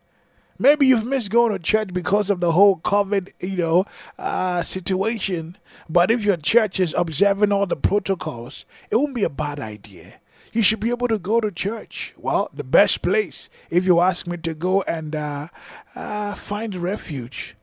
maybe 0.58 0.88
you've 0.88 1.06
missed 1.06 1.30
going 1.30 1.52
to 1.52 1.60
church 1.60 1.93
because 1.93 2.30
of 2.30 2.39
the 2.39 2.52
whole 2.52 2.78
COVID, 2.78 3.32
you 3.39 3.58
know, 3.58 3.86
uh, 4.17 4.63
situation. 4.63 5.58
But 5.88 6.12
if 6.12 6.24
your 6.24 6.38
church 6.38 6.80
is 6.80 6.96
observing 6.98 7.52
all 7.52 7.65
the 7.65 7.76
protocols, 7.76 8.65
it 8.89 8.96
won't 8.96 9.15
be 9.15 9.24
a 9.24 9.30
bad 9.30 9.60
idea. 9.60 10.15
You 10.54 10.62
should 10.62 10.80
be 10.80 10.89
able 10.89 11.08
to 11.10 11.20
go 11.20 11.39
to 11.39 11.52
church. 11.52 12.13
Well, 12.17 12.50
the 12.54 12.63
best 12.63 13.02
place, 13.02 13.50
if 13.70 13.86
you 13.86 14.00
ask 14.00 14.26
me 14.26 14.38
to 14.38 14.54
go 14.54 14.82
and 14.84 15.15
uh, 15.15 15.50
uh, 15.93 16.34
find 16.34 16.76
refuge, 16.76 17.57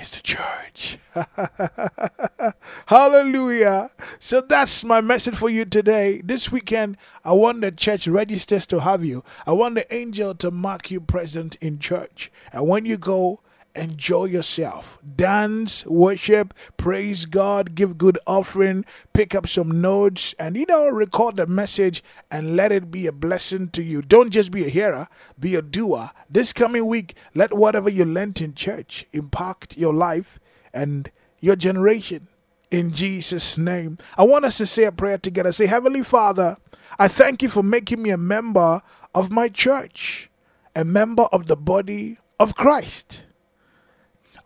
is 0.00 0.10
the 0.10 0.20
church. 0.22 0.98
Hallelujah. 2.86 3.90
So 4.18 4.40
that's 4.40 4.82
my 4.84 5.00
message 5.00 5.36
for 5.36 5.50
you 5.50 5.64
today. 5.64 6.22
This 6.24 6.50
weekend, 6.50 6.96
I 7.24 7.32
want 7.32 7.60
the 7.60 7.70
church 7.70 8.08
registers 8.08 8.66
to 8.66 8.80
have 8.80 9.04
you. 9.04 9.22
I 9.46 9.52
want 9.52 9.74
the 9.74 9.92
angel 9.94 10.34
to 10.36 10.50
mark 10.50 10.90
you 10.90 11.00
present 11.00 11.56
in 11.56 11.78
church. 11.78 12.32
And 12.52 12.66
when 12.66 12.86
you 12.86 12.96
go, 12.96 13.40
enjoy 13.74 14.24
yourself. 14.24 14.98
Dance, 15.16 15.86
worship, 15.86 16.54
praise 16.76 17.26
God, 17.26 17.74
give 17.74 17.98
good 17.98 18.18
offering, 18.26 18.84
pick 19.12 19.34
up 19.34 19.46
some 19.46 19.80
notes, 19.80 20.34
and 20.38 20.56
you 20.56 20.66
know, 20.68 20.88
record 20.88 21.36
the 21.36 21.46
message 21.46 22.02
and 22.30 22.56
let 22.56 22.72
it 22.72 22.90
be 22.90 23.06
a 23.06 23.12
blessing 23.12 23.68
to 23.68 23.82
you. 23.82 24.02
Don't 24.02 24.30
just 24.30 24.50
be 24.50 24.64
a 24.64 24.68
hearer, 24.68 25.08
be 25.38 25.54
a 25.54 25.62
doer. 25.62 26.10
This 26.28 26.52
coming 26.52 26.86
week, 26.86 27.14
let 27.34 27.54
whatever 27.56 27.88
you 27.88 28.04
learned 28.04 28.40
in 28.40 28.54
church 28.54 29.06
impact 29.12 29.76
your 29.76 29.94
life 29.94 30.38
and 30.72 31.10
your 31.40 31.56
generation. 31.56 32.28
In 32.70 32.92
Jesus' 32.92 33.58
name. 33.58 33.98
I 34.16 34.22
want 34.22 34.44
us 34.44 34.58
to 34.58 34.66
say 34.66 34.84
a 34.84 34.92
prayer 34.92 35.18
together. 35.18 35.50
Say, 35.50 35.66
Heavenly 35.66 36.02
Father, 36.02 36.56
I 37.00 37.08
thank 37.08 37.42
you 37.42 37.48
for 37.48 37.64
making 37.64 38.00
me 38.00 38.10
a 38.10 38.16
member 38.16 38.80
of 39.12 39.30
my 39.30 39.48
church, 39.48 40.30
a 40.76 40.84
member 40.84 41.24
of 41.24 41.46
the 41.46 41.56
body 41.56 42.18
of 42.38 42.54
Christ. 42.54 43.24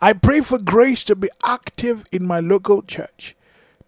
I 0.05 0.12
pray 0.12 0.43
for 0.43 0.59
grace 0.59 1.03
to 1.05 1.17
be 1.17 1.31
active 1.47 2.05
in 2.12 2.27
my 2.27 2.38
local 2.38 2.83
church, 2.83 3.35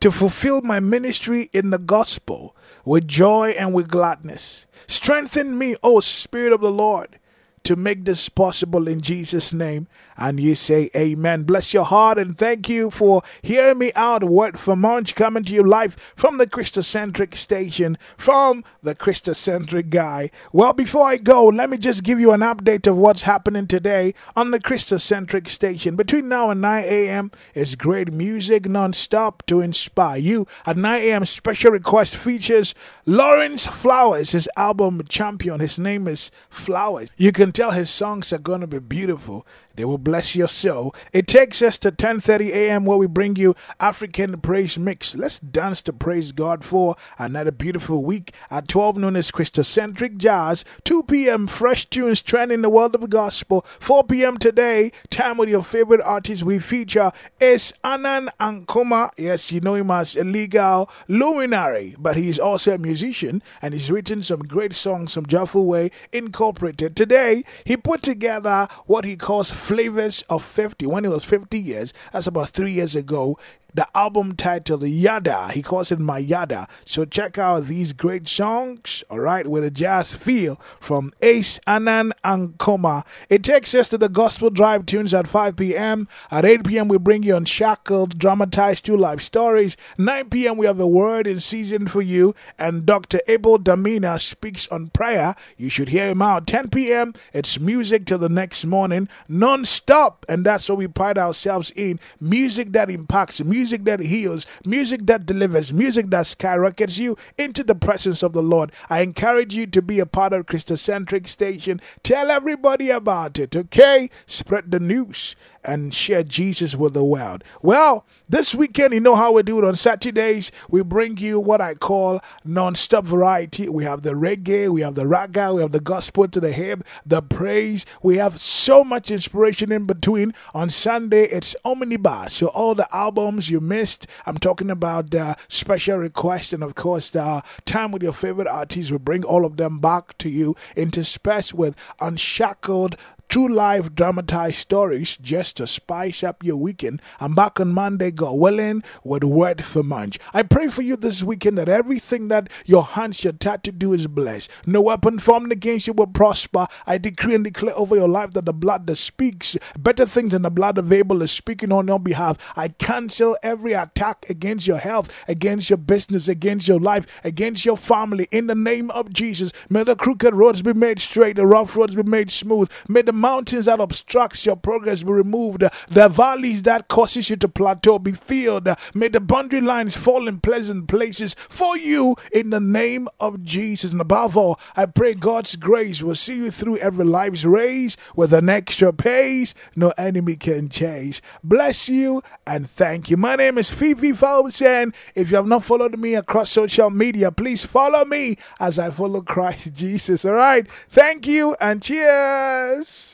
to 0.00 0.10
fulfill 0.10 0.62
my 0.62 0.80
ministry 0.80 1.50
in 1.52 1.68
the 1.68 1.78
gospel 1.78 2.56
with 2.86 3.06
joy 3.06 3.50
and 3.50 3.74
with 3.74 3.90
gladness. 3.90 4.64
Strengthen 4.86 5.58
me, 5.58 5.76
O 5.82 6.00
Spirit 6.00 6.54
of 6.54 6.62
the 6.62 6.70
Lord, 6.70 7.18
to 7.66 7.76
make 7.76 8.04
this 8.04 8.28
possible 8.28 8.86
in 8.86 9.00
Jesus' 9.00 9.52
name. 9.52 9.88
And 10.16 10.38
you 10.38 10.54
say, 10.54 10.88
Amen. 10.94 11.42
Bless 11.42 11.74
your 11.74 11.84
heart 11.84 12.16
and 12.16 12.38
thank 12.38 12.68
you 12.68 12.90
for 12.90 13.22
hearing 13.42 13.78
me 13.78 13.92
out. 13.96 14.22
Word 14.22 14.58
for 14.58 14.76
Munch 14.76 15.14
coming 15.16 15.42
to 15.44 15.52
you 15.52 15.64
live 15.64 15.94
from 16.14 16.38
the 16.38 16.46
Christocentric 16.46 17.34
station, 17.34 17.98
from 18.16 18.64
the 18.82 18.94
Christocentric 18.94 19.90
guy. 19.90 20.30
Well, 20.52 20.72
before 20.72 21.06
I 21.06 21.16
go, 21.16 21.46
let 21.46 21.68
me 21.68 21.76
just 21.76 22.04
give 22.04 22.20
you 22.20 22.30
an 22.30 22.40
update 22.40 22.86
of 22.86 22.96
what's 22.96 23.22
happening 23.22 23.66
today 23.66 24.14
on 24.36 24.52
the 24.52 24.60
Christocentric 24.60 25.48
station. 25.48 25.96
Between 25.96 26.28
now 26.28 26.50
and 26.50 26.60
9 26.60 26.84
a.m. 26.84 27.32
is 27.54 27.74
great 27.74 28.12
music 28.12 28.68
non-stop 28.68 29.44
to 29.46 29.60
inspire 29.60 30.18
you. 30.18 30.46
At 30.64 30.76
9 30.76 31.02
a.m., 31.02 31.26
special 31.26 31.72
request 31.72 32.16
features 32.16 32.74
Lawrence 33.04 33.66
Flowers, 33.66 34.32
his 34.32 34.48
album 34.56 35.02
Champion. 35.08 35.58
His 35.58 35.78
name 35.78 36.06
is 36.06 36.30
Flowers. 36.48 37.08
You 37.16 37.32
can 37.32 37.52
tell 37.56 37.70
his 37.70 37.88
songs 37.88 38.34
are 38.34 38.38
going 38.38 38.60
to 38.60 38.66
be 38.66 38.78
beautiful. 38.78 39.46
They 39.76 39.84
will 39.84 39.98
bless 39.98 40.34
your 40.34 40.48
soul. 40.48 40.94
It 41.12 41.26
takes 41.26 41.62
us 41.62 41.78
to 41.78 41.92
10:30 41.92 42.48
a.m. 42.48 42.84
where 42.84 42.98
we 42.98 43.06
bring 43.06 43.36
you 43.36 43.54
African 43.78 44.40
praise 44.40 44.78
mix. 44.78 45.14
Let's 45.14 45.38
dance 45.38 45.82
to 45.82 45.92
praise 45.92 46.32
God 46.32 46.64
for 46.64 46.96
another 47.18 47.50
beautiful 47.52 48.02
week. 48.02 48.34
At 48.50 48.68
12 48.68 48.96
noon 48.96 49.16
is 49.16 49.30
Christocentric 49.30 50.16
Jazz. 50.16 50.64
2 50.84 51.04
p.m. 51.04 51.46
fresh 51.46 51.86
tunes 51.86 52.20
trending 52.22 52.62
the 52.62 52.70
world 52.70 52.94
of 52.94 53.08
gospel. 53.10 53.62
4 53.66 54.04
p.m. 54.04 54.38
today, 54.38 54.92
time 55.10 55.36
with 55.36 55.48
your 55.48 55.62
favorite 55.62 56.02
artist 56.04 56.42
we 56.42 56.58
feature 56.58 57.12
is 57.40 57.72
Anan 57.84 58.30
Ankomah. 58.40 59.10
Yes, 59.16 59.52
you 59.52 59.60
know 59.60 59.74
him 59.74 59.90
as 59.90 60.16
a 60.16 60.24
legal 60.24 60.90
luminary, 61.08 61.94
but 61.98 62.16
he's 62.16 62.38
also 62.38 62.74
a 62.74 62.78
musician 62.78 63.42
and 63.60 63.74
he's 63.74 63.90
written 63.90 64.22
some 64.22 64.40
great 64.40 64.72
songs 64.72 65.14
from 65.14 65.26
Jaffa 65.26 65.60
Way 65.60 65.90
Incorporated. 66.12 66.96
Today, 66.96 67.44
he 67.64 67.76
put 67.76 68.02
together 68.02 68.68
what 68.86 69.04
he 69.04 69.16
calls 69.16 69.50
flavors 69.66 70.22
of 70.30 70.44
50 70.44 70.86
when 70.86 71.02
he 71.02 71.10
was 71.10 71.24
50 71.24 71.58
years. 71.58 71.92
That's 72.12 72.28
about 72.28 72.50
three 72.50 72.70
years 72.70 72.94
ago. 72.94 73.36
The 73.76 73.86
album 73.94 74.36
titled 74.36 74.84
Yada, 74.84 75.50
he 75.52 75.60
calls 75.60 75.92
it 75.92 76.00
My 76.00 76.16
Yada. 76.16 76.66
So 76.86 77.04
check 77.04 77.36
out 77.36 77.66
these 77.66 77.92
great 77.92 78.26
songs, 78.26 79.04
all 79.10 79.20
right, 79.20 79.46
with 79.46 79.64
a 79.64 79.70
jazz 79.70 80.14
feel 80.14 80.54
from 80.80 81.12
Ace 81.20 81.60
Anan 81.66 82.14
Ankomah. 82.24 83.04
It 83.28 83.44
takes 83.44 83.74
us 83.74 83.90
to 83.90 83.98
the 83.98 84.08
Gospel 84.08 84.48
Drive 84.48 84.86
tunes 84.86 85.12
at 85.12 85.26
5 85.26 85.56
p.m. 85.56 86.08
At 86.30 86.46
8 86.46 86.64
p.m., 86.64 86.88
we 86.88 86.96
bring 86.96 87.22
you 87.22 87.36
Unshackled, 87.36 88.18
dramatized 88.18 88.86
two 88.86 88.96
life 88.96 89.20
stories. 89.20 89.76
9 89.98 90.30
p.m., 90.30 90.56
we 90.56 90.64
have 90.64 90.80
a 90.80 90.86
word 90.86 91.26
in 91.26 91.38
season 91.38 91.86
for 91.86 92.00
you, 92.00 92.34
and 92.58 92.86
Dr. 92.86 93.20
Abel 93.28 93.58
Damina 93.58 94.18
speaks 94.18 94.66
on 94.68 94.86
prayer. 94.86 95.34
You 95.58 95.68
should 95.68 95.90
hear 95.90 96.08
him 96.08 96.22
out. 96.22 96.46
10 96.46 96.70
p.m., 96.70 97.12
it's 97.34 97.60
music 97.60 98.06
till 98.06 98.16
the 98.16 98.30
next 98.30 98.64
morning, 98.64 99.10
non 99.28 99.66
stop, 99.66 100.24
and 100.30 100.46
that's 100.46 100.66
what 100.66 100.78
we 100.78 100.88
pride 100.88 101.18
ourselves 101.18 101.70
in 101.76 102.00
music 102.18 102.72
that 102.72 102.88
impacts, 102.88 103.44
music 103.44 103.65
that 103.70 104.00
heals, 104.00 104.46
music 104.64 105.06
that 105.06 105.26
delivers, 105.26 105.72
music 105.72 106.10
that 106.10 106.26
skyrockets 106.26 106.98
you 106.98 107.16
into 107.36 107.64
the 107.64 107.74
presence 107.74 108.22
of 108.22 108.32
the 108.32 108.42
Lord. 108.42 108.72
I 108.88 109.00
encourage 109.00 109.54
you 109.54 109.66
to 109.66 109.82
be 109.82 109.98
a 110.00 110.06
part 110.06 110.32
of 110.32 110.46
Christocentric 110.46 111.26
Station. 111.26 111.80
Tell 112.02 112.30
everybody 112.30 112.90
about 112.90 113.38
it, 113.38 113.56
okay? 113.56 114.10
Spread 114.26 114.70
the 114.70 114.80
news 114.80 115.34
and 115.66 115.92
share 115.92 116.22
Jesus 116.22 116.74
with 116.76 116.94
the 116.94 117.04
world. 117.04 117.44
Well, 117.62 118.06
this 118.28 118.54
weekend, 118.54 118.94
you 118.94 119.00
know 119.00 119.14
how 119.14 119.32
we 119.32 119.42
do 119.42 119.58
it 119.58 119.64
on 119.64 119.76
Saturdays. 119.76 120.50
We 120.70 120.82
bring 120.82 121.16
you 121.18 121.38
what 121.38 121.60
I 121.60 121.74
call 121.74 122.20
non-stop 122.44 123.04
variety. 123.04 123.68
We 123.68 123.84
have 123.84 124.02
the 124.02 124.12
reggae, 124.12 124.68
we 124.68 124.80
have 124.80 124.94
the 124.94 125.06
raga, 125.06 125.54
we 125.54 125.62
have 125.62 125.72
the 125.72 125.80
gospel 125.80 126.28
to 126.28 126.40
the 126.40 126.52
hymn, 126.52 126.82
the 127.04 127.22
praise. 127.22 127.84
We 128.02 128.16
have 128.16 128.40
so 128.40 128.82
much 128.84 129.10
inspiration 129.10 129.72
in 129.72 129.86
between. 129.86 130.34
On 130.54 130.70
Sunday, 130.70 131.24
it's 131.24 131.54
omnibus. 131.64 132.34
So 132.34 132.48
all 132.48 132.74
the 132.74 132.88
albums 132.94 133.50
you 133.50 133.60
missed, 133.60 134.06
I'm 134.24 134.38
talking 134.38 134.70
about 134.70 135.10
the 135.10 135.36
special 135.48 135.98
request 135.98 136.52
and 136.52 136.62
of 136.62 136.74
course 136.74 137.10
the 137.10 137.42
time 137.64 137.92
with 137.92 138.02
your 138.02 138.12
favorite 138.12 138.48
artists. 138.48 138.90
We 138.90 138.98
bring 138.98 139.24
all 139.24 139.44
of 139.44 139.56
them 139.56 139.78
back 139.78 140.16
to 140.18 140.28
you 140.28 140.54
interspersed 140.76 141.54
with 141.54 141.76
unshackled 142.00 142.96
true 143.28 143.52
life 143.52 143.94
dramatized 143.94 144.56
stories 144.56 145.16
just 145.18 145.56
to 145.56 145.66
spice 145.66 146.22
up 146.22 146.44
your 146.44 146.56
weekend. 146.56 147.02
I'm 147.20 147.34
back 147.34 147.60
on 147.60 147.72
Monday, 147.72 148.10
God 148.10 148.38
willing, 148.38 148.82
with 149.04 149.24
word 149.24 149.64
for 149.64 149.82
munch. 149.82 150.18
I 150.32 150.42
pray 150.42 150.68
for 150.68 150.82
you 150.82 150.96
this 150.96 151.22
weekend 151.22 151.58
that 151.58 151.68
everything 151.68 152.28
that 152.28 152.48
your 152.64 152.82
hands 152.82 153.16
shall 153.16 153.32
touch 153.32 153.62
to 153.64 153.72
do 153.72 153.92
is 153.92 154.06
blessed. 154.06 154.50
No 154.66 154.82
weapon 154.82 155.18
formed 155.18 155.52
against 155.52 155.86
you 155.86 155.92
will 155.92 156.06
prosper. 156.06 156.66
I 156.86 156.98
decree 156.98 157.34
and 157.34 157.44
declare 157.44 157.76
over 157.76 157.96
your 157.96 158.08
life 158.08 158.30
that 158.32 158.44
the 158.44 158.52
blood 158.52 158.86
that 158.86 158.96
speaks 158.96 159.56
better 159.78 160.06
things 160.06 160.32
than 160.32 160.42
the 160.42 160.50
blood 160.50 160.78
of 160.78 160.92
Abel 160.92 161.22
is 161.22 161.30
speaking 161.30 161.72
on 161.72 161.88
your 161.88 162.00
behalf. 162.00 162.52
I 162.56 162.68
cancel 162.68 163.36
every 163.42 163.72
attack 163.72 164.26
against 164.28 164.66
your 164.66 164.78
health, 164.78 165.24
against 165.28 165.70
your 165.70 165.78
business, 165.78 166.28
against 166.28 166.68
your 166.68 166.80
life, 166.80 167.06
against 167.24 167.64
your 167.64 167.76
family. 167.76 168.28
In 168.30 168.46
the 168.46 168.54
name 168.54 168.90
of 168.92 169.12
Jesus, 169.12 169.52
may 169.68 169.84
the 169.84 169.96
crooked 169.96 170.34
roads 170.34 170.62
be 170.62 170.72
made 170.72 171.00
straight, 171.00 171.36
the 171.36 171.46
rough 171.46 171.76
roads 171.76 171.94
be 171.94 172.02
made 172.02 172.30
smooth. 172.30 172.70
May 172.88 173.02
the 173.02 173.12
mountains 173.16 173.66
that 173.66 173.80
obstructs 173.80 174.46
your 174.46 174.56
progress 174.56 175.02
be 175.02 175.10
removed. 175.10 175.64
The 175.88 176.08
valleys 176.08 176.62
that 176.62 176.88
causes 176.88 177.30
you 177.30 177.36
to 177.36 177.48
plateau 177.48 177.98
be 177.98 178.12
filled. 178.12 178.68
May 178.94 179.08
the 179.08 179.20
boundary 179.20 179.60
lines 179.60 179.96
fall 179.96 180.28
in 180.28 180.40
pleasant 180.40 180.88
places 180.88 181.34
for 181.34 181.76
you 181.76 182.16
in 182.32 182.50
the 182.50 182.60
name 182.60 183.08
of 183.18 183.42
Jesus. 183.42 183.92
And 183.92 184.00
above 184.00 184.36
all, 184.36 184.60
I 184.76 184.86
pray 184.86 185.14
God's 185.14 185.56
grace 185.56 186.02
will 186.02 186.14
see 186.14 186.36
you 186.36 186.50
through 186.50 186.78
every 186.78 187.04
life's 187.04 187.44
race 187.44 187.96
with 188.14 188.32
an 188.32 188.48
extra 188.48 188.92
pace 188.92 189.54
no 189.74 189.92
enemy 189.98 190.36
can 190.36 190.68
chase. 190.68 191.20
Bless 191.42 191.88
you 191.88 192.22
and 192.46 192.70
thank 192.70 193.10
you. 193.10 193.16
My 193.16 193.36
name 193.36 193.58
is 193.58 193.70
Fifi 193.70 194.12
Falsen. 194.12 194.94
If 195.14 195.30
you 195.30 195.36
have 195.36 195.46
not 195.46 195.64
followed 195.64 195.98
me 195.98 196.14
across 196.14 196.50
social 196.50 196.90
media, 196.90 197.30
please 197.32 197.64
follow 197.64 198.04
me 198.04 198.36
as 198.60 198.78
I 198.78 198.90
follow 198.90 199.20
Christ 199.22 199.72
Jesus. 199.74 200.24
All 200.24 200.32
right. 200.32 200.66
Thank 200.90 201.26
you 201.26 201.56
and 201.60 201.82
cheers. 201.82 203.05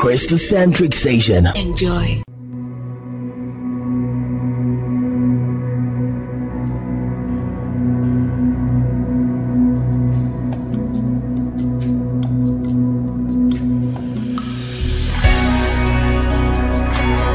Christocentric 0.00 0.94
Station. 0.94 1.46
Enjoy. 1.56 2.22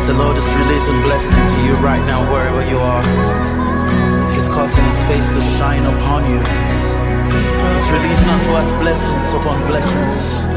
The 0.08 0.13
Lord 0.13 0.38
is 0.38 0.47
releasing 0.56 1.02
blessing 1.02 1.36
to 1.36 1.65
you 1.67 1.73
right 1.84 1.99
now, 2.08 2.23
wherever 2.32 2.63
you 2.69 2.78
are. 2.78 3.04
He's 4.32 4.47
causing 4.47 4.86
His 4.86 5.04
face 5.04 5.28
to 5.36 5.41
shine 5.60 5.84
upon 5.84 6.23
you. 6.32 6.39
He's 6.39 7.91
releasing 7.91 8.30
unto 8.30 8.52
us 8.52 8.71
blessings 8.82 9.34
upon 9.34 9.67
blessings. 9.67 10.52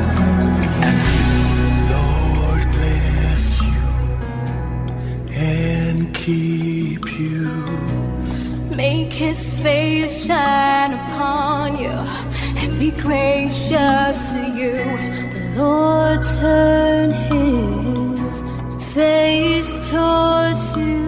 Keep 6.27 7.05
you. 7.21 7.49
Make 8.75 9.13
his 9.13 9.49
face 9.63 10.27
shine 10.27 10.93
upon 10.93 11.79
you 11.79 11.99
and 12.61 12.79
be 12.81 12.91
gracious 12.91 14.33
to 14.33 14.43
you. 14.61 14.77
The 15.35 15.45
Lord 15.57 16.23
turn 16.41 17.13
his 17.31 18.43
face 18.93 19.71
towards 19.89 20.77
you 20.77 21.06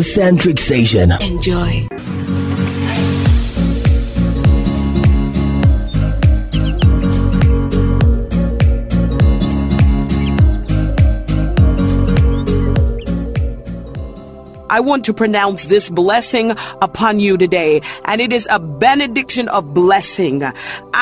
Christocentric 0.00 0.58
Station. 0.58 1.12
Enjoy. 1.20 1.86
I 14.70 14.80
want 14.80 15.04
to 15.04 15.12
pronounce 15.12 15.66
this 15.66 15.90
blessing 15.90 16.52
upon 16.80 17.20
you 17.20 17.36
today, 17.36 17.82
and 18.06 18.22
it 18.22 18.32
is 18.32 18.48
a 18.50 18.58
benediction 18.58 19.48
of 19.48 19.74
blessing. 19.74 20.42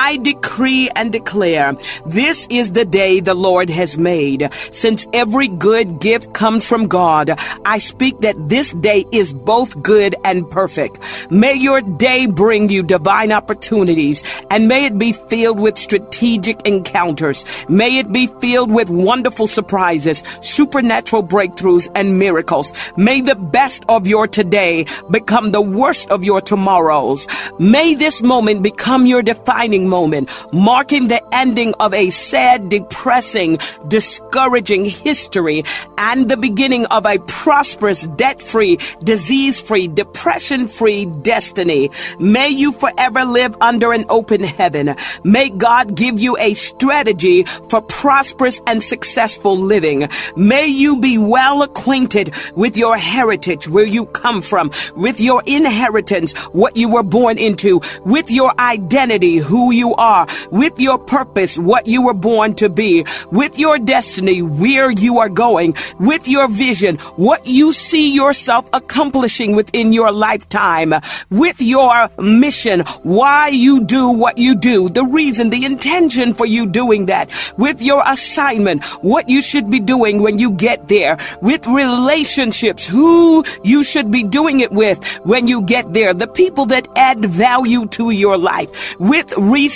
I 0.00 0.18
decree 0.18 0.88
and 0.94 1.10
declare 1.10 1.76
this 2.06 2.46
is 2.50 2.70
the 2.70 2.84
day 2.84 3.18
the 3.18 3.34
Lord 3.34 3.68
has 3.68 3.98
made. 3.98 4.48
Since 4.70 5.08
every 5.12 5.48
good 5.48 5.98
gift 5.98 6.34
comes 6.34 6.64
from 6.68 6.86
God, 6.86 7.36
I 7.64 7.78
speak 7.78 8.18
that 8.18 8.48
this 8.48 8.72
day 8.74 9.04
is 9.10 9.32
both 9.32 9.82
good 9.82 10.14
and 10.24 10.48
perfect. 10.48 11.00
May 11.32 11.54
your 11.54 11.80
day 11.80 12.26
bring 12.26 12.68
you 12.68 12.84
divine 12.84 13.32
opportunities, 13.32 14.22
and 14.52 14.68
may 14.68 14.86
it 14.86 14.98
be 14.98 15.12
filled 15.12 15.58
with 15.58 15.76
strategic 15.76 16.64
encounters. 16.64 17.44
May 17.68 17.98
it 17.98 18.12
be 18.12 18.28
filled 18.28 18.70
with 18.70 18.90
wonderful 18.90 19.48
surprises, 19.48 20.22
supernatural 20.42 21.24
breakthroughs, 21.24 21.90
and 21.96 22.20
miracles. 22.20 22.72
May 22.96 23.20
the 23.20 23.34
best 23.34 23.84
of 23.88 24.06
your 24.06 24.28
today 24.28 24.86
become 25.10 25.50
the 25.50 25.60
worst 25.60 26.08
of 26.08 26.22
your 26.22 26.40
tomorrows. 26.40 27.26
May 27.58 27.94
this 27.94 28.22
moment 28.22 28.62
become 28.62 29.04
your 29.04 29.22
defining 29.22 29.87
moment, 29.88 30.30
marking 30.52 31.08
the 31.08 31.22
ending 31.34 31.74
of 31.80 31.94
a 31.94 32.10
sad, 32.10 32.68
depressing, 32.68 33.58
discouraging 33.88 34.84
history 34.84 35.64
and 35.96 36.28
the 36.28 36.36
beginning 36.36 36.84
of 36.86 37.06
a 37.06 37.18
prosperous, 37.26 38.06
debt 38.08 38.40
free, 38.42 38.78
disease 39.04 39.60
free, 39.60 39.88
depression 39.88 40.68
free 40.68 41.06
destiny. 41.22 41.90
May 42.18 42.48
you 42.48 42.72
forever 42.72 43.24
live 43.24 43.56
under 43.60 43.92
an 43.92 44.04
open 44.08 44.42
heaven. 44.42 44.94
May 45.24 45.50
God 45.50 45.94
give 45.94 46.18
you 46.20 46.36
a 46.38 46.54
strategy 46.54 47.44
for 47.70 47.80
prosperous 47.82 48.60
and 48.66 48.82
successful 48.82 49.56
living. 49.56 50.08
May 50.36 50.66
you 50.66 50.98
be 50.98 51.18
well 51.18 51.62
acquainted 51.62 52.34
with 52.54 52.76
your 52.76 52.96
heritage, 52.96 53.68
where 53.68 53.84
you 53.84 54.06
come 54.06 54.40
from, 54.42 54.70
with 54.96 55.20
your 55.20 55.42
inheritance, 55.46 56.32
what 56.52 56.76
you 56.76 56.88
were 56.88 57.02
born 57.02 57.38
into, 57.38 57.80
with 58.04 58.30
your 58.30 58.52
identity, 58.58 59.36
who 59.36 59.70
you 59.72 59.77
are, 59.94 60.26
with 60.50 60.78
your 60.78 60.98
purpose, 60.98 61.58
what 61.58 61.86
you 61.86 62.02
were 62.02 62.14
born 62.14 62.54
to 62.54 62.68
be, 62.68 63.04
with 63.32 63.58
your 63.58 63.78
destiny, 63.78 64.42
where 64.42 64.90
you 64.90 65.18
are 65.18 65.28
going, 65.28 65.74
with 65.98 66.28
your 66.28 66.48
vision, 66.48 66.96
what 67.16 67.46
you 67.46 67.72
see 67.72 68.12
yourself 68.12 68.68
accomplishing 68.72 69.56
within 69.56 69.92
your 69.92 70.12
lifetime, 70.12 70.94
with 71.30 71.60
your 71.60 72.08
mission, 72.18 72.80
why 73.02 73.48
you 73.48 73.84
do 73.84 74.10
what 74.10 74.38
you 74.38 74.54
do, 74.54 74.88
the 74.88 75.04
reason, 75.04 75.50
the 75.50 75.64
intention 75.64 76.34
for 76.34 76.46
you 76.46 76.66
doing 76.66 77.06
that, 77.06 77.30
with 77.58 77.82
your 77.82 78.02
assignment, 78.06 78.84
what 79.02 79.28
you 79.28 79.42
should 79.42 79.70
be 79.70 79.80
doing 79.80 80.22
when 80.22 80.38
you 80.38 80.50
get 80.52 80.88
there, 80.88 81.18
with 81.42 81.66
relationships, 81.66 82.86
who 82.86 83.08
who 83.08 83.44
you 83.62 83.82
should 83.82 84.10
be 84.10 84.22
doing 84.22 84.60
it 84.60 84.72
with 84.72 84.98
when 85.24 85.46
you 85.46 85.62
get 85.62 85.92
there. 85.92 86.12
The 86.12 86.26
people 86.26 86.66
that 86.66 86.86
add 86.96 87.24
value 87.24 87.86
to 87.98 88.10
your 88.10 88.36
life 88.36 88.70
with 88.98 89.28
resources, 89.38 89.67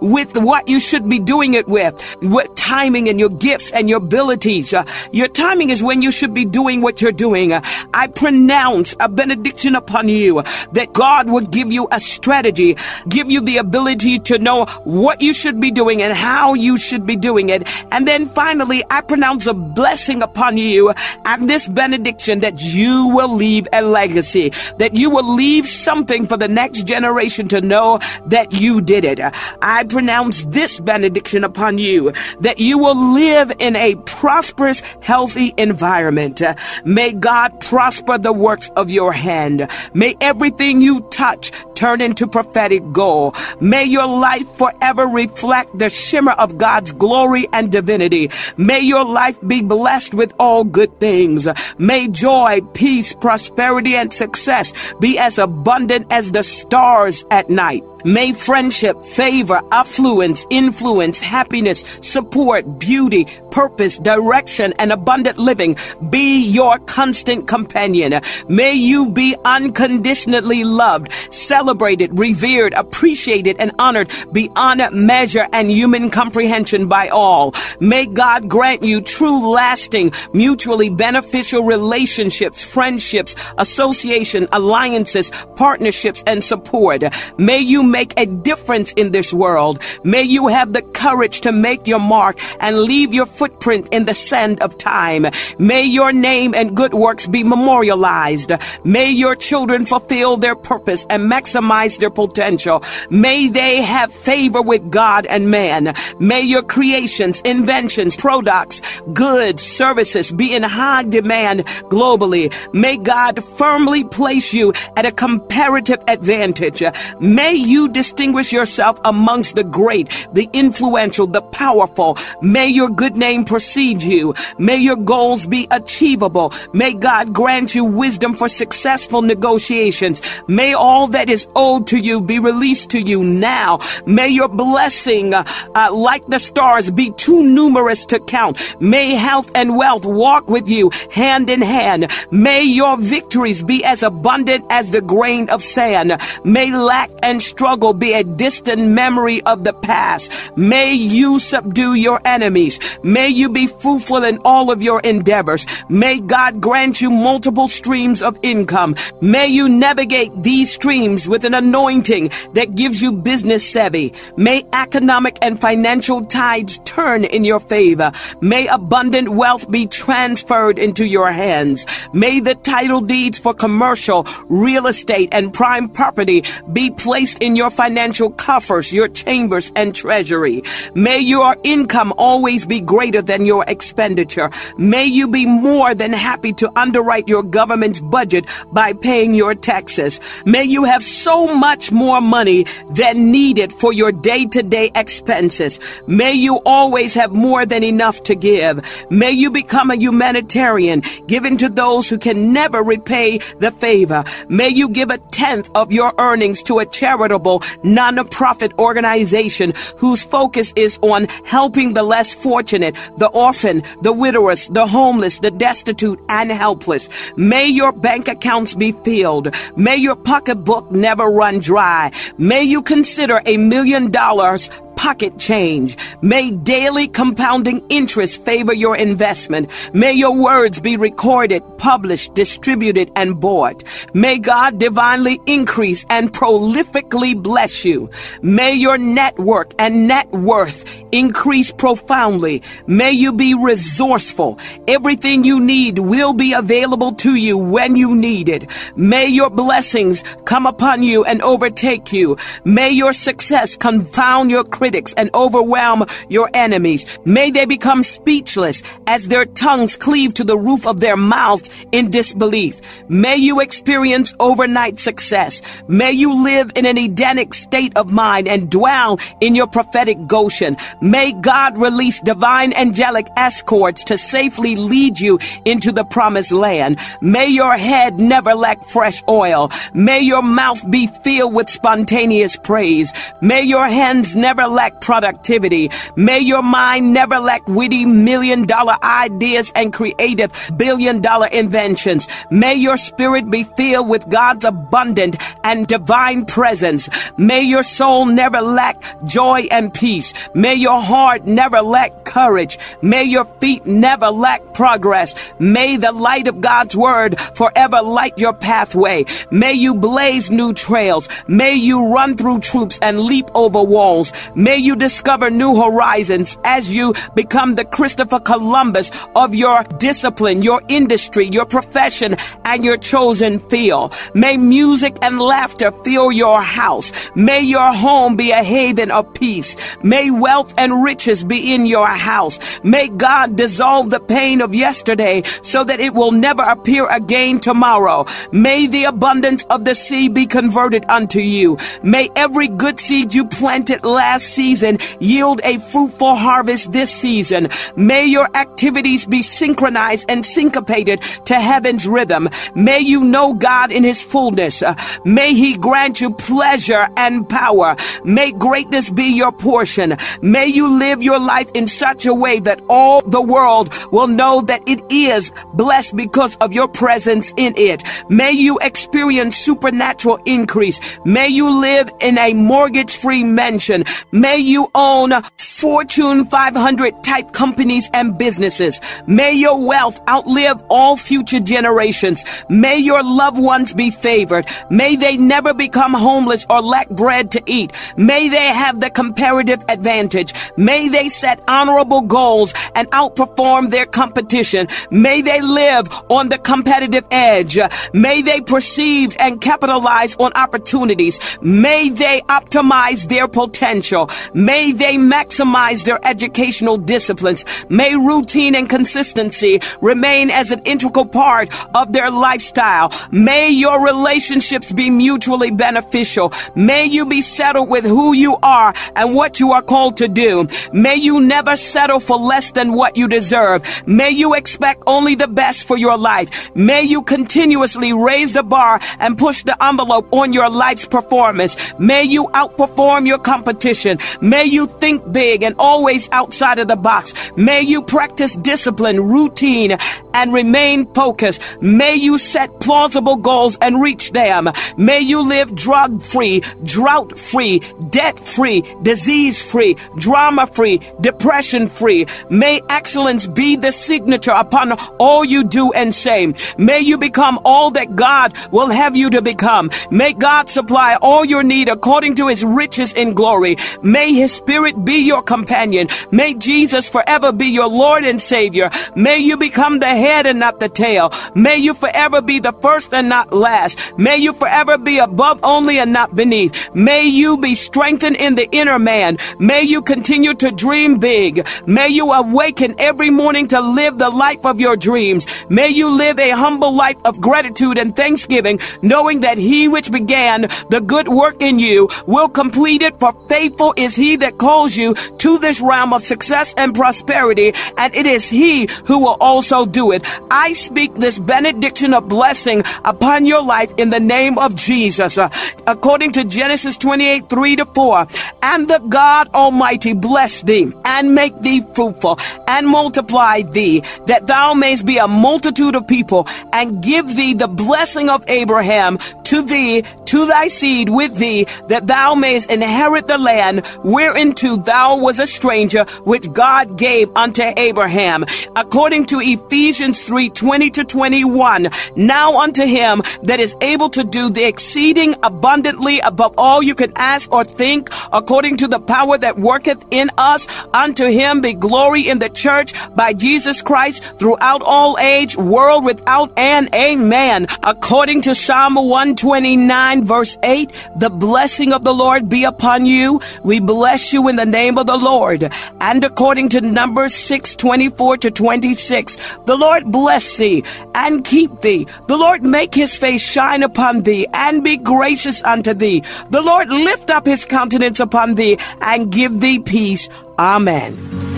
with 0.00 0.36
what 0.38 0.68
you 0.68 0.80
should 0.80 1.08
be 1.08 1.18
doing 1.18 1.54
it 1.54 1.68
with, 1.68 1.94
with 2.22 2.54
timing 2.54 3.08
and 3.08 3.18
your 3.18 3.28
gifts 3.28 3.70
and 3.72 3.88
your 3.88 3.98
abilities. 3.98 4.72
Uh, 4.72 4.84
your 5.12 5.28
timing 5.28 5.70
is 5.70 5.82
when 5.82 6.02
you 6.02 6.10
should 6.10 6.34
be 6.34 6.44
doing 6.44 6.82
what 6.82 7.00
you're 7.00 7.12
doing. 7.12 7.52
Uh, 7.52 7.60
I 7.94 8.06
pronounce 8.06 8.94
a 9.00 9.08
benediction 9.08 9.74
upon 9.74 10.08
you 10.08 10.42
that 10.72 10.92
God 10.92 11.30
will 11.30 11.46
give 11.46 11.72
you 11.72 11.88
a 11.92 12.00
strategy, 12.00 12.76
give 13.08 13.30
you 13.30 13.40
the 13.40 13.58
ability 13.58 14.18
to 14.20 14.38
know 14.38 14.66
what 14.84 15.20
you 15.20 15.32
should 15.32 15.60
be 15.60 15.70
doing 15.70 16.02
and 16.02 16.12
how 16.12 16.54
you 16.54 16.76
should 16.76 17.06
be 17.06 17.16
doing 17.16 17.48
it. 17.48 17.66
And 17.90 18.06
then 18.06 18.26
finally, 18.26 18.84
I 18.90 19.00
pronounce 19.00 19.46
a 19.46 19.54
blessing 19.54 20.22
upon 20.22 20.56
you 20.58 20.92
and 21.24 21.48
this 21.48 21.68
benediction 21.68 22.40
that 22.40 22.60
you 22.62 23.08
will 23.08 23.34
leave 23.34 23.66
a 23.72 23.82
legacy, 23.82 24.52
that 24.78 24.94
you 24.94 25.10
will 25.10 25.34
leave 25.34 25.66
something 25.66 26.26
for 26.26 26.36
the 26.36 26.48
next 26.48 26.86
generation 26.86 27.48
to 27.48 27.60
know 27.60 27.98
that 28.26 28.60
you 28.60 28.80
did 28.90 29.04
it. 29.04 29.20
I 29.62 29.84
pronounce 29.84 30.44
this 30.46 30.80
benediction 30.80 31.44
upon 31.44 31.78
you 31.78 32.12
that 32.40 32.58
you 32.58 32.76
will 32.76 32.96
live 33.14 33.52
in 33.60 33.76
a 33.76 33.94
prosperous, 34.04 34.80
healthy 35.00 35.54
environment. 35.56 36.42
May 36.84 37.12
God 37.12 37.60
prosper 37.60 38.18
the 38.18 38.32
works 38.32 38.68
of 38.74 38.90
your 38.90 39.12
hand. 39.12 39.68
May 39.94 40.16
everything 40.20 40.82
you 40.82 41.02
touch 41.02 41.52
turn 41.76 42.00
into 42.00 42.26
prophetic 42.26 42.82
gold. 42.90 43.36
May 43.60 43.84
your 43.84 44.08
life 44.08 44.48
forever 44.48 45.06
reflect 45.06 45.78
the 45.78 45.88
shimmer 45.88 46.32
of 46.32 46.58
God's 46.58 46.90
glory 46.90 47.46
and 47.52 47.70
divinity. 47.70 48.28
May 48.56 48.80
your 48.80 49.04
life 49.04 49.38
be 49.46 49.62
blessed 49.62 50.14
with 50.14 50.34
all 50.40 50.64
good 50.64 50.98
things. 50.98 51.46
May 51.78 52.08
joy, 52.08 52.60
peace, 52.74 53.14
prosperity, 53.14 53.94
and 53.94 54.12
success 54.12 54.74
be 55.00 55.16
as 55.16 55.38
abundant 55.38 56.12
as 56.12 56.32
the 56.32 56.42
stars 56.42 57.24
at 57.30 57.48
night. 57.48 57.84
May 58.04 58.32
friendship, 58.32 59.02
favor, 59.04 59.60
affluence, 59.72 60.46
influence, 60.50 61.20
happiness, 61.20 61.84
support, 62.00 62.78
beauty, 62.78 63.26
purpose, 63.50 63.98
direction, 63.98 64.72
and 64.78 64.92
abundant 64.92 65.38
living 65.38 65.76
be 66.08 66.44
your 66.46 66.78
constant 66.80 67.46
companion. 67.46 68.20
May 68.48 68.72
you 68.72 69.08
be 69.08 69.36
unconditionally 69.44 70.64
loved, 70.64 71.12
celebrated, 71.30 72.18
revered, 72.18 72.72
appreciated, 72.74 73.56
and 73.58 73.72
honored 73.78 74.10
beyond 74.32 74.82
measure 74.92 75.46
and 75.52 75.70
human 75.70 76.10
comprehension 76.10 76.88
by 76.88 77.08
all. 77.08 77.54
May 77.80 78.06
God 78.06 78.48
grant 78.48 78.82
you 78.82 79.00
true, 79.00 79.50
lasting, 79.50 80.12
mutually 80.32 80.90
beneficial 80.90 81.64
relationships, 81.64 82.64
friendships, 82.64 83.34
association, 83.58 84.46
alliances, 84.52 85.30
partnerships, 85.56 86.22
and 86.26 86.42
support. 86.42 87.02
May 87.38 87.58
you 87.58 87.82
make 87.90 88.12
a 88.16 88.26
difference 88.26 88.92
in 88.94 89.10
this 89.12 89.32
world. 89.32 89.80
May 90.04 90.22
you 90.22 90.48
have 90.48 90.72
the 90.72 90.82
courage 90.82 91.40
to 91.42 91.52
make 91.52 91.86
your 91.86 91.98
mark 91.98 92.38
and 92.60 92.80
leave 92.80 93.12
your 93.12 93.26
footprint 93.26 93.88
in 93.92 94.04
the 94.04 94.14
sand 94.14 94.62
of 94.62 94.78
time. 94.78 95.26
May 95.58 95.82
your 95.82 96.12
name 96.12 96.54
and 96.54 96.76
good 96.76 96.94
works 96.94 97.26
be 97.26 97.42
memorialized. 97.44 98.52
May 98.84 99.10
your 99.10 99.36
children 99.36 99.86
fulfill 99.86 100.36
their 100.36 100.56
purpose 100.56 101.06
and 101.10 101.30
maximize 101.30 101.98
their 101.98 102.10
potential. 102.10 102.82
May 103.10 103.48
they 103.48 103.82
have 103.82 104.12
favor 104.12 104.62
with 104.62 104.90
God 104.90 105.26
and 105.26 105.50
man. 105.50 105.94
May 106.18 106.42
your 106.42 106.62
creations, 106.62 107.40
inventions, 107.42 108.16
products, 108.16 109.00
goods, 109.12 109.62
services 109.62 110.32
be 110.32 110.54
in 110.54 110.62
high 110.62 111.04
demand 111.04 111.66
globally. 111.88 112.52
May 112.72 112.96
God 112.96 113.42
firmly 113.44 114.04
place 114.04 114.52
you 114.52 114.72
at 114.96 115.06
a 115.06 115.12
comparative 115.12 116.02
advantage. 116.08 116.82
May 117.20 117.54
you 117.54 117.79
distinguish 117.88 118.52
yourself 118.52 119.00
amongst 119.04 119.54
the 119.54 119.64
great, 119.64 120.28
the 120.32 120.48
influential, 120.52 121.26
the 121.26 121.42
powerful. 121.42 122.18
May 122.42 122.68
your 122.68 122.88
good 122.88 123.16
name 123.16 123.44
precede 123.44 124.02
you. 124.02 124.34
May 124.58 124.76
your 124.76 124.96
goals 124.96 125.46
be 125.46 125.66
achievable. 125.70 126.52
May 126.72 126.92
God 126.94 127.32
grant 127.32 127.74
you 127.74 127.84
wisdom 127.84 128.34
for 128.34 128.48
successful 128.48 129.22
negotiations. 129.22 130.22
May 130.46 130.74
all 130.74 131.06
that 131.08 131.30
is 131.30 131.46
owed 131.56 131.86
to 131.88 131.98
you 131.98 132.20
be 132.20 132.38
released 132.38 132.90
to 132.90 133.00
you 133.00 133.24
now. 133.24 133.78
May 134.06 134.28
your 134.28 134.48
blessing, 134.48 135.34
uh, 135.34 135.44
uh, 135.74 135.92
like 135.92 136.26
the 136.26 136.38
stars, 136.38 136.90
be 136.90 137.10
too 137.12 137.42
numerous 137.42 138.04
to 138.06 138.18
count. 138.20 138.58
May 138.80 139.14
health 139.14 139.50
and 139.54 139.76
wealth 139.76 140.04
walk 140.04 140.48
with 140.50 140.68
you 140.68 140.90
hand 141.10 141.48
in 141.50 141.62
hand. 141.62 142.10
May 142.30 142.62
your 142.62 142.96
victories 142.98 143.62
be 143.62 143.84
as 143.84 144.02
abundant 144.02 144.64
as 144.70 144.90
the 144.90 145.00
grain 145.00 145.48
of 145.50 145.62
sand. 145.62 146.20
May 146.44 146.70
lack 146.72 147.10
and 147.22 147.42
struggle 147.42 147.69
be 147.76 148.14
a 148.14 148.24
distant 148.24 148.82
memory 148.82 149.42
of 149.42 149.64
the 149.64 149.72
past. 149.72 150.32
May 150.56 150.94
you 150.94 151.38
subdue 151.38 151.94
your 151.94 152.20
enemies. 152.24 152.78
May 153.02 153.28
you 153.28 153.48
be 153.48 153.66
fruitful 153.66 154.24
in 154.24 154.38
all 154.44 154.70
of 154.70 154.82
your 154.82 155.00
endeavors. 155.00 155.66
May 155.88 156.20
God 156.20 156.60
grant 156.60 157.00
you 157.00 157.10
multiple 157.10 157.68
streams 157.68 158.22
of 158.22 158.38
income. 158.42 158.96
May 159.20 159.48
you 159.48 159.68
navigate 159.68 160.30
these 160.42 160.72
streams 160.72 161.28
with 161.28 161.44
an 161.44 161.54
anointing 161.54 162.30
that 162.54 162.74
gives 162.74 163.02
you 163.02 163.12
business 163.12 163.68
savvy. 163.68 164.14
May 164.36 164.64
economic 164.72 165.36
and 165.42 165.60
financial 165.60 166.24
tides 166.24 166.78
turn 166.84 167.24
in 167.24 167.44
your 167.44 167.60
favor. 167.60 168.12
May 168.40 168.66
abundant 168.68 169.28
wealth 169.28 169.70
be 169.70 169.86
transferred 169.86 170.78
into 170.78 171.04
your 171.04 171.30
hands. 171.30 171.84
May 172.14 172.40
the 172.40 172.54
title 172.54 173.02
deeds 173.02 173.38
for 173.38 173.52
commercial, 173.52 174.26
real 174.48 174.86
estate, 174.86 175.28
and 175.32 175.52
prime 175.52 175.88
property 175.88 176.44
be 176.72 176.90
placed 176.90 177.42
in 177.42 177.56
your 177.56 177.59
financial 177.68 178.30
coffers, 178.30 178.90
your 178.90 179.08
chambers, 179.08 179.70
and 179.76 179.94
treasury. 179.94 180.62
May 180.94 181.18
your 181.18 181.56
income 181.64 182.14
always 182.16 182.64
be 182.64 182.80
greater 182.80 183.20
than 183.20 183.44
your 183.44 183.64
expenditure. 183.68 184.50
May 184.78 185.04
you 185.04 185.28
be 185.28 185.44
more 185.44 185.94
than 185.94 186.12
happy 186.12 186.52
to 186.54 186.72
underwrite 186.78 187.28
your 187.28 187.42
government's 187.42 188.00
budget 188.00 188.46
by 188.72 188.94
paying 188.94 189.34
your 189.34 189.54
taxes. 189.54 190.20
May 190.46 190.64
you 190.64 190.84
have 190.84 191.02
so 191.02 191.52
much 191.54 191.90
more 191.90 192.20
money 192.20 192.64
than 192.94 193.32
needed 193.32 193.72
for 193.72 193.92
your 193.92 194.12
day 194.12 194.46
to 194.46 194.62
day 194.62 194.90
expenses. 194.94 195.80
May 196.06 196.32
you 196.32 196.60
always 196.64 197.14
have 197.14 197.32
more 197.32 197.66
than 197.66 197.82
enough 197.82 198.22
to 198.22 198.34
give. 198.36 198.80
May 199.10 199.32
you 199.32 199.50
become 199.50 199.90
a 199.90 199.96
humanitarian, 199.96 201.02
giving 201.26 201.56
to 201.56 201.68
those 201.68 202.08
who 202.08 202.18
can 202.18 202.52
never 202.52 202.82
repay 202.82 203.38
the 203.58 203.72
favor. 203.72 204.22
May 204.48 204.68
you 204.68 204.88
give 204.88 205.10
a 205.10 205.18
tenth 205.18 205.68
of 205.74 205.90
your 205.90 206.12
earnings 206.18 206.62
to 206.64 206.78
a 206.78 206.86
charitable, 206.86 207.49
non-profit 207.82 208.72
organization 208.78 209.72
whose 209.96 210.22
focus 210.22 210.72
is 210.76 210.98
on 211.02 211.26
helping 211.44 211.94
the 211.94 212.02
less 212.02 212.34
fortunate, 212.34 212.94
the 213.16 213.28
orphan, 213.28 213.82
the 214.02 214.12
widowers, 214.12 214.68
the 214.68 214.86
homeless, 214.86 215.38
the 215.38 215.50
destitute, 215.50 216.20
and 216.28 216.50
helpless. 216.50 217.08
May 217.36 217.66
your 217.66 217.92
bank 217.92 218.28
accounts 218.28 218.74
be 218.74 218.92
filled. 218.92 219.54
May 219.76 219.96
your 219.96 220.16
pocketbook 220.16 220.90
never 220.92 221.26
run 221.26 221.58
dry. 221.60 222.12
May 222.38 222.62
you 222.62 222.82
consider 222.82 223.40
a 223.46 223.56
million 223.56 224.10
dollars 224.10 224.70
pocket 225.00 225.38
change. 225.38 225.96
May 226.20 226.50
daily 226.50 227.08
compounding 227.08 227.82
interest 227.88 228.44
favor 228.44 228.74
your 228.74 228.94
investment. 228.98 229.70
May 229.94 230.12
your 230.12 230.36
words 230.36 230.78
be 230.78 230.98
recorded, 230.98 231.62
published, 231.78 232.34
distributed, 232.34 233.10
and 233.16 233.40
bought. 233.40 233.82
May 234.12 234.38
God 234.38 234.78
divinely 234.78 235.40
increase 235.46 236.04
and 236.10 236.30
prolifically 236.30 237.34
bless 237.34 237.82
you. 237.82 238.10
May 238.42 238.74
your 238.74 238.98
network 238.98 239.72
and 239.78 240.06
net 240.06 240.30
worth 240.32 240.84
increase 241.12 241.72
profoundly. 241.72 242.62
May 242.86 243.12
you 243.12 243.32
be 243.32 243.54
resourceful. 243.54 244.58
Everything 244.86 245.44
you 245.44 245.60
need 245.60 245.98
will 245.98 246.34
be 246.34 246.52
available 246.52 247.12
to 247.24 247.36
you 247.36 247.56
when 247.56 247.96
you 247.96 248.14
need 248.14 248.50
it. 248.50 248.66
May 248.96 249.28
your 249.28 249.48
blessings 249.48 250.22
come 250.44 250.66
upon 250.66 251.02
you 251.02 251.24
and 251.24 251.40
overtake 251.40 252.12
you. 252.12 252.36
May 252.66 252.90
your 252.90 253.14
success 253.14 253.76
confound 253.76 254.50
your 254.50 254.64
critics 254.64 254.89
and 255.16 255.30
overwhelm 255.34 256.06
your 256.28 256.50
enemies. 256.54 257.06
May 257.24 257.50
they 257.50 257.66
become 257.66 258.02
speechless 258.02 258.82
as 259.06 259.28
their 259.28 259.44
tongues 259.44 259.96
cleave 259.96 260.34
to 260.34 260.44
the 260.44 260.58
roof 260.58 260.86
of 260.86 261.00
their 261.00 261.16
mouths 261.16 261.70
in 261.92 262.10
disbelief. 262.10 262.80
May 263.08 263.36
you 263.36 263.60
experience 263.60 264.34
overnight 264.40 264.98
success. 264.98 265.62
May 265.88 266.12
you 266.12 266.42
live 266.42 266.72
in 266.76 266.86
an 266.86 266.98
Edenic 266.98 267.54
state 267.54 267.96
of 267.96 268.10
mind 268.10 268.48
and 268.48 268.70
dwell 268.70 269.18
in 269.40 269.54
your 269.54 269.66
prophetic 269.66 270.18
Goshen. 270.26 270.76
May 271.00 271.32
God 271.32 271.78
release 271.78 272.20
divine 272.20 272.72
angelic 272.72 273.26
escorts 273.36 274.04
to 274.04 274.18
safely 274.18 274.76
lead 274.76 275.20
you 275.20 275.38
into 275.64 275.92
the 275.92 276.04
promised 276.04 276.52
land. 276.52 276.98
May 277.20 277.48
your 277.48 277.76
head 277.76 278.18
never 278.18 278.54
lack 278.54 278.84
fresh 278.86 279.22
oil. 279.28 279.70
May 279.94 280.20
your 280.20 280.42
mouth 280.42 280.90
be 280.90 281.06
filled 281.24 281.54
with 281.54 281.68
spontaneous 281.68 282.56
praise. 282.56 283.12
May 283.40 283.62
your 283.62 283.86
hands 283.86 284.34
never 284.34 284.66
lack 284.66 284.79
lack 284.80 284.98
productivity. 285.02 285.90
May 286.16 286.38
your 286.38 286.62
mind 286.62 287.12
never 287.12 287.38
lack 287.38 287.68
witty 287.68 288.06
million 288.06 288.60
dollar 288.64 288.96
ideas 289.02 289.70
and 289.74 289.92
creative 289.92 290.50
billion 290.74 291.20
dollar 291.20 291.48
inventions. 291.48 292.26
May 292.50 292.74
your 292.86 292.96
spirit 292.96 293.50
be 293.50 293.64
filled 293.64 294.08
with 294.08 294.30
God's 294.30 294.64
abundant 294.64 295.36
and 295.64 295.86
divine 295.86 296.46
presence. 296.46 297.10
May 297.36 297.60
your 297.60 297.82
soul 297.82 298.24
never 298.24 298.62
lack 298.62 298.96
joy 299.26 299.60
and 299.70 299.92
peace. 299.92 300.32
May 300.54 300.76
your 300.76 301.00
heart 301.12 301.44
never 301.44 301.82
lack 301.82 302.24
courage. 302.24 302.78
May 303.02 303.24
your 303.24 303.44
feet 303.60 303.84
never 303.84 304.30
lack 304.30 304.62
progress. 304.72 305.34
May 305.58 305.98
the 305.98 306.12
light 306.12 306.46
of 306.46 306.62
God's 306.62 306.96
word 306.96 307.38
forever 307.60 308.00
light 308.00 308.40
your 308.40 308.54
pathway. 308.54 309.26
May 309.50 309.74
you 309.74 309.94
blaze 309.94 310.50
new 310.50 310.72
trails. 310.72 311.28
May 311.48 311.74
you 311.74 312.14
run 312.14 312.36
through 312.36 312.60
troops 312.60 312.98
and 313.02 313.20
leap 313.20 313.48
over 313.54 313.82
walls. 313.82 314.32
May 314.54 314.69
you 314.76 314.94
discover 314.94 315.50
new 315.50 315.74
horizons 315.74 316.56
as 316.64 316.94
you 316.94 317.12
become 317.34 317.74
the 317.74 317.84
Christopher 317.84 318.38
Columbus 318.38 319.10
of 319.34 319.54
your 319.54 319.82
discipline, 319.98 320.62
your 320.62 320.80
industry, 320.88 321.46
your 321.46 321.66
profession, 321.66 322.36
and 322.64 322.84
your 322.84 322.96
chosen 322.96 323.58
field. 323.58 324.14
May 324.34 324.56
music 324.56 325.16
and 325.22 325.40
laughter 325.40 325.90
fill 325.90 326.30
your 326.30 326.62
house. 326.62 327.10
May 327.34 327.60
your 327.60 327.92
home 327.92 328.36
be 328.36 328.52
a 328.52 328.62
haven 328.62 329.10
of 329.10 329.34
peace. 329.34 329.74
May 330.04 330.30
wealth 330.30 330.72
and 330.78 331.02
riches 331.02 331.42
be 331.42 331.74
in 331.74 331.86
your 331.86 332.06
house. 332.06 332.58
May 332.84 333.08
God 333.08 333.56
dissolve 333.56 334.10
the 334.10 334.20
pain 334.20 334.60
of 334.60 334.74
yesterday 334.74 335.42
so 335.62 335.82
that 335.82 336.00
it 336.00 336.14
will 336.14 336.32
never 336.32 336.62
appear 336.62 337.08
again 337.08 337.58
tomorrow. 337.58 338.24
May 338.52 338.86
the 338.86 339.04
abundance 339.04 339.64
of 339.64 339.84
the 339.84 339.96
sea 339.96 340.28
be 340.28 340.46
converted 340.46 341.04
unto 341.08 341.40
you. 341.40 341.76
May 342.02 342.30
every 342.36 342.68
good 342.68 343.00
seed 343.00 343.34
you 343.34 343.44
planted 343.46 344.04
last 344.04 344.44
season 344.44 344.59
yield 344.64 345.60
a 345.64 345.78
fruitful 345.78 346.34
harvest 346.34 346.92
this 346.92 347.10
season. 347.10 347.68
May 347.96 348.26
your 348.26 348.48
activities 348.56 349.24
be 349.26 349.42
synchronized 349.42 350.30
and 350.30 350.44
syncopated 350.44 351.22
to 351.46 351.54
heaven's 351.54 352.06
rhythm. 352.06 352.48
May 352.74 353.00
you 353.00 353.24
know 353.24 353.54
God 353.54 353.90
in 353.90 354.04
his 354.04 354.22
fullness. 354.22 354.82
May 355.24 355.54
he 355.54 355.76
grant 355.76 356.20
you 356.20 356.30
pleasure 356.30 357.08
and 357.16 357.48
power. 357.48 357.96
May 358.24 358.52
greatness 358.52 359.10
be 359.10 359.34
your 359.34 359.52
portion. 359.52 360.16
May 360.42 360.66
you 360.66 360.88
live 360.98 361.22
your 361.22 361.38
life 361.38 361.70
in 361.74 361.86
such 361.88 362.26
a 362.26 362.34
way 362.34 362.60
that 362.60 362.82
all 362.88 363.22
the 363.22 363.42
world 363.42 363.90
will 364.12 364.26
know 364.26 364.60
that 364.62 364.82
it 364.86 365.00
is 365.10 365.52
blessed 365.74 366.16
because 366.16 366.56
of 366.56 366.72
your 366.72 366.88
presence 366.88 367.54
in 367.56 367.72
it. 367.76 368.02
May 368.28 368.52
you 368.52 368.78
experience 368.80 369.56
supernatural 369.56 370.38
increase. 370.44 371.00
May 371.24 371.48
you 371.48 371.70
live 371.70 372.10
in 372.20 372.38
a 372.38 372.52
mortgage 372.54 373.16
free 373.16 373.44
mansion. 373.44 374.04
May 374.40 374.56
you 374.56 374.90
own 374.94 375.42
Fortune 375.58 376.46
500 376.46 377.22
type 377.22 377.52
companies 377.52 378.08
and 378.14 378.38
businesses. 378.38 378.98
May 379.26 379.52
your 379.52 379.84
wealth 379.84 380.18
outlive 380.28 380.82
all 380.88 381.18
future 381.18 381.60
generations. 381.60 382.42
May 382.70 382.96
your 382.96 383.22
loved 383.22 383.58
ones 383.58 383.92
be 383.92 384.10
favored. 384.10 384.66
May 384.90 385.16
they 385.16 385.36
never 385.36 385.74
become 385.74 386.14
homeless 386.14 386.64
or 386.70 386.80
lack 386.80 387.10
bread 387.10 387.50
to 387.50 387.62
eat. 387.66 387.92
May 388.16 388.48
they 388.48 388.68
have 388.68 389.00
the 389.00 389.10
comparative 389.10 389.82
advantage. 389.88 390.54
May 390.78 391.08
they 391.08 391.28
set 391.28 391.62
honorable 391.68 392.22
goals 392.22 392.72
and 392.94 393.10
outperform 393.10 393.90
their 393.90 394.06
competition. 394.06 394.88
May 395.10 395.42
they 395.42 395.60
live 395.60 396.08
on 396.30 396.48
the 396.48 396.58
competitive 396.58 397.26
edge. 397.30 397.78
May 398.14 398.40
they 398.40 398.62
perceive 398.62 399.36
and 399.38 399.60
capitalize 399.60 400.34
on 400.36 400.52
opportunities. 400.54 401.38
May 401.60 402.08
they 402.08 402.40
optimize 402.48 403.28
their 403.28 403.46
potential. 403.46 404.29
May 404.54 404.92
they 404.92 405.16
maximize 405.16 406.04
their 406.04 406.18
educational 406.24 406.96
disciplines. 406.96 407.64
May 407.88 408.14
routine 408.14 408.74
and 408.74 408.88
consistency 408.88 409.80
remain 410.00 410.50
as 410.50 410.70
an 410.70 410.82
integral 410.84 411.26
part 411.26 411.68
of 411.94 412.12
their 412.12 412.30
lifestyle. 412.30 413.12
May 413.30 413.70
your 413.70 414.04
relationships 414.04 414.92
be 414.92 415.10
mutually 415.10 415.70
beneficial. 415.70 416.52
May 416.74 417.06
you 417.06 417.26
be 417.26 417.40
settled 417.40 417.88
with 417.88 418.04
who 418.04 418.32
you 418.32 418.56
are 418.62 418.94
and 419.16 419.34
what 419.34 419.60
you 419.60 419.72
are 419.72 419.82
called 419.82 420.16
to 420.18 420.28
do. 420.28 420.68
May 420.92 421.16
you 421.16 421.40
never 421.40 421.76
settle 421.76 422.20
for 422.20 422.36
less 422.36 422.70
than 422.72 422.94
what 422.94 423.16
you 423.16 423.28
deserve. 423.28 423.82
May 424.06 424.30
you 424.30 424.54
expect 424.54 425.02
only 425.06 425.34
the 425.34 425.48
best 425.48 425.86
for 425.86 425.96
your 425.96 426.16
life. 426.16 426.74
May 426.74 427.02
you 427.02 427.22
continuously 427.22 428.12
raise 428.12 428.52
the 428.52 428.62
bar 428.62 429.00
and 429.18 429.36
push 429.36 429.62
the 429.62 429.82
envelope 429.82 430.28
on 430.32 430.52
your 430.52 430.68
life's 430.68 431.06
performance. 431.06 431.76
May 431.98 432.24
you 432.24 432.46
outperform 432.48 433.26
your 433.26 433.38
competition. 433.38 434.18
May 434.40 434.64
you 434.64 434.86
think 434.86 435.30
big 435.32 435.62
and 435.62 435.74
always 435.78 436.28
outside 436.32 436.78
of 436.78 436.88
the 436.88 436.96
box. 436.96 437.52
May 437.56 437.82
you 437.82 438.02
practice 438.02 438.54
discipline, 438.54 439.20
routine, 439.20 439.96
and 440.34 440.52
remain 440.52 441.06
focused. 441.12 441.60
May 441.80 442.14
you 442.14 442.38
set 442.38 442.80
plausible 442.80 443.36
goals 443.36 443.78
and 443.80 444.00
reach 444.00 444.32
them. 444.32 444.70
May 444.96 445.20
you 445.20 445.40
live 445.42 445.74
drug 445.74 446.22
free, 446.22 446.62
drought 446.84 447.38
free, 447.38 447.80
debt 448.10 448.38
free, 448.38 448.82
disease 449.02 449.62
free, 449.62 449.96
drama 450.16 450.66
free, 450.66 451.00
depression 451.20 451.88
free. 451.88 452.26
May 452.48 452.80
excellence 452.88 453.46
be 453.46 453.76
the 453.76 453.92
signature 453.92 454.52
upon 454.52 454.92
all 455.18 455.44
you 455.44 455.64
do 455.64 455.92
and 455.92 456.14
say. 456.14 456.52
May 456.78 457.00
you 457.00 457.18
become 457.18 457.60
all 457.64 457.90
that 457.92 458.16
God 458.16 458.54
will 458.70 458.88
have 458.88 459.16
you 459.16 459.30
to 459.30 459.42
become. 459.42 459.90
May 460.10 460.32
God 460.32 460.68
supply 460.68 461.16
all 461.20 461.44
your 461.44 461.62
need 461.62 461.88
according 461.88 462.36
to 462.36 462.48
his 462.48 462.64
riches 462.64 463.12
in 463.12 463.34
glory. 463.34 463.76
May 464.10 464.32
his 464.32 464.52
spirit 464.52 465.04
be 465.04 465.18
your 465.24 465.40
companion. 465.40 466.08
May 466.32 466.54
Jesus 466.54 467.08
forever 467.08 467.52
be 467.52 467.66
your 467.66 467.88
Lord 467.88 468.24
and 468.24 468.42
Savior. 468.42 468.90
May 469.14 469.38
you 469.38 469.56
become 469.56 470.00
the 470.00 470.08
head 470.24 470.46
and 470.46 470.58
not 470.58 470.80
the 470.80 470.88
tail. 470.88 471.32
May 471.54 471.76
you 471.76 471.94
forever 471.94 472.42
be 472.42 472.58
the 472.58 472.72
first 472.72 473.14
and 473.14 473.28
not 473.28 473.52
last. 473.52 474.18
May 474.18 474.38
you 474.38 474.52
forever 474.52 474.98
be 474.98 475.18
above 475.18 475.60
only 475.62 476.00
and 476.00 476.12
not 476.12 476.34
beneath. 476.34 476.92
May 476.92 477.22
you 477.22 477.56
be 477.56 477.76
strengthened 477.76 478.34
in 478.34 478.56
the 478.56 478.68
inner 478.72 478.98
man. 478.98 479.38
May 479.60 479.82
you 479.82 480.02
continue 480.02 480.54
to 480.54 480.72
dream 480.72 481.18
big. 481.18 481.68
May 481.86 482.08
you 482.08 482.32
awaken 482.32 482.96
every 482.98 483.30
morning 483.30 483.68
to 483.68 483.80
live 483.80 484.18
the 484.18 484.30
life 484.30 484.66
of 484.66 484.80
your 484.80 484.96
dreams. 484.96 485.46
May 485.68 485.90
you 485.90 486.10
live 486.10 486.40
a 486.40 486.50
humble 486.50 486.92
life 486.92 487.20
of 487.24 487.40
gratitude 487.40 487.96
and 487.96 488.16
thanksgiving, 488.16 488.80
knowing 489.02 489.40
that 489.42 489.56
he 489.56 489.86
which 489.86 490.10
began 490.10 490.62
the 490.88 491.00
good 491.00 491.28
work 491.28 491.62
in 491.62 491.78
you 491.78 492.08
will 492.26 492.48
complete 492.48 493.02
it, 493.02 493.20
for 493.20 493.32
faithful 493.48 493.94
is 494.00 494.16
he 494.16 494.36
that 494.36 494.58
calls 494.58 494.96
you 494.96 495.14
to 495.14 495.58
this 495.58 495.80
realm 495.80 496.12
of 496.12 496.24
success 496.24 496.74
and 496.76 496.94
prosperity, 496.94 497.72
and 497.96 498.14
it 498.14 498.26
is 498.26 498.48
he 498.48 498.88
who 499.06 499.18
will 499.18 499.36
also 499.40 499.86
do 499.86 500.12
it. 500.12 500.22
I 500.50 500.72
speak 500.72 501.14
this 501.14 501.38
benediction 501.38 502.14
of 502.14 502.28
blessing 502.28 502.82
upon 503.04 503.46
your 503.46 503.62
life 503.62 503.92
in 503.98 504.10
the 504.10 504.20
name 504.20 504.58
of 504.58 504.74
Jesus. 504.74 505.38
Uh, 505.38 505.48
according 505.86 506.32
to 506.32 506.44
Genesis 506.44 506.96
28 506.98 507.48
3 507.48 507.76
to 507.76 507.86
4, 507.86 508.26
and 508.62 508.88
the 508.88 508.98
God 509.08 509.48
Almighty 509.54 510.14
bless 510.14 510.62
thee 510.62 510.92
and 511.04 511.34
make 511.34 511.58
thee 511.60 511.82
fruitful 511.94 512.38
and 512.68 512.86
multiply 512.86 513.62
thee, 513.62 514.00
that 514.26 514.46
thou 514.46 514.74
mayst 514.74 515.06
be 515.06 515.18
a 515.18 515.28
multitude 515.28 515.94
of 515.94 516.06
people, 516.06 516.46
and 516.72 517.02
give 517.02 517.36
thee 517.36 517.54
the 517.54 517.68
blessing 517.68 518.28
of 518.28 518.44
Abraham 518.48 519.18
to 519.50 519.62
thee, 519.62 520.02
to 520.26 520.46
thy 520.46 520.68
seed 520.68 521.08
with 521.08 521.34
thee, 521.36 521.66
that 521.88 522.06
thou 522.06 522.36
mayest 522.36 522.70
inherit 522.70 523.26
the 523.26 523.36
land 523.36 523.84
whereinto 524.04 524.76
thou 524.84 525.16
was 525.16 525.40
a 525.40 525.46
stranger, 525.46 526.04
which 526.22 526.52
God 526.52 526.96
gave 526.96 527.28
unto 527.34 527.64
Abraham. 527.76 528.44
According 528.76 529.26
to 529.26 529.40
Ephesians 529.40 530.20
3 530.20 530.50
20 530.50 530.90
to 530.90 531.04
21, 531.04 531.88
now 532.14 532.58
unto 532.60 532.84
him 532.84 533.22
that 533.42 533.58
is 533.58 533.76
able 533.80 534.08
to 534.10 534.22
do 534.22 534.50
the 534.50 534.64
exceeding 534.64 535.34
abundantly 535.42 536.20
above 536.20 536.54
all 536.56 536.80
you 536.80 536.94
can 536.94 537.12
ask 537.16 537.52
or 537.52 537.64
think, 537.64 538.08
according 538.32 538.76
to 538.76 538.86
the 538.86 539.00
power 539.00 539.36
that 539.36 539.58
worketh 539.58 540.04
in 540.12 540.30
us, 540.38 540.68
unto 540.94 541.26
him 541.26 541.60
be 541.60 541.74
glory 541.74 542.28
in 542.28 542.38
the 542.38 542.50
church 542.50 542.92
by 543.16 543.32
Jesus 543.32 543.82
Christ 543.82 544.22
throughout 544.38 544.82
all 544.82 545.18
age, 545.18 545.56
world 545.56 546.04
without 546.04 546.52
end. 546.56 546.94
Amen. 546.94 547.66
According 547.82 548.42
to 548.42 548.54
Psalm 548.54 548.96
129, 549.42 550.24
verse 550.24 550.56
8, 550.62 551.10
the 551.16 551.30
blessing 551.30 551.92
of 551.92 552.04
the 552.04 552.14
Lord 552.14 552.48
be 552.48 552.64
upon 552.64 553.06
you. 553.06 553.40
We 553.62 553.80
bless 553.80 554.32
you 554.32 554.48
in 554.48 554.56
the 554.56 554.66
name 554.66 554.98
of 554.98 555.06
the 555.06 555.16
Lord. 555.16 555.70
And 556.00 556.24
according 556.24 556.68
to 556.70 556.80
Numbers 556.80 557.34
6 557.34 557.76
24 557.76 558.36
to 558.38 558.50
26, 558.50 559.58
the 559.66 559.76
Lord 559.76 560.10
bless 560.10 560.56
thee 560.56 560.84
and 561.14 561.44
keep 561.44 561.80
thee. 561.80 562.06
The 562.28 562.36
Lord 562.36 562.62
make 562.62 562.94
his 562.94 563.16
face 563.16 563.42
shine 563.42 563.82
upon 563.82 564.22
thee 564.22 564.46
and 564.52 564.84
be 564.84 564.96
gracious 564.96 565.62
unto 565.64 565.94
thee. 565.94 566.22
The 566.50 566.62
Lord 566.62 566.88
lift 566.88 567.30
up 567.30 567.46
his 567.46 567.64
countenance 567.64 568.20
upon 568.20 568.54
thee 568.54 568.78
and 569.00 569.32
give 569.32 569.60
thee 569.60 569.80
peace. 569.80 570.28
Amen. 570.58 571.49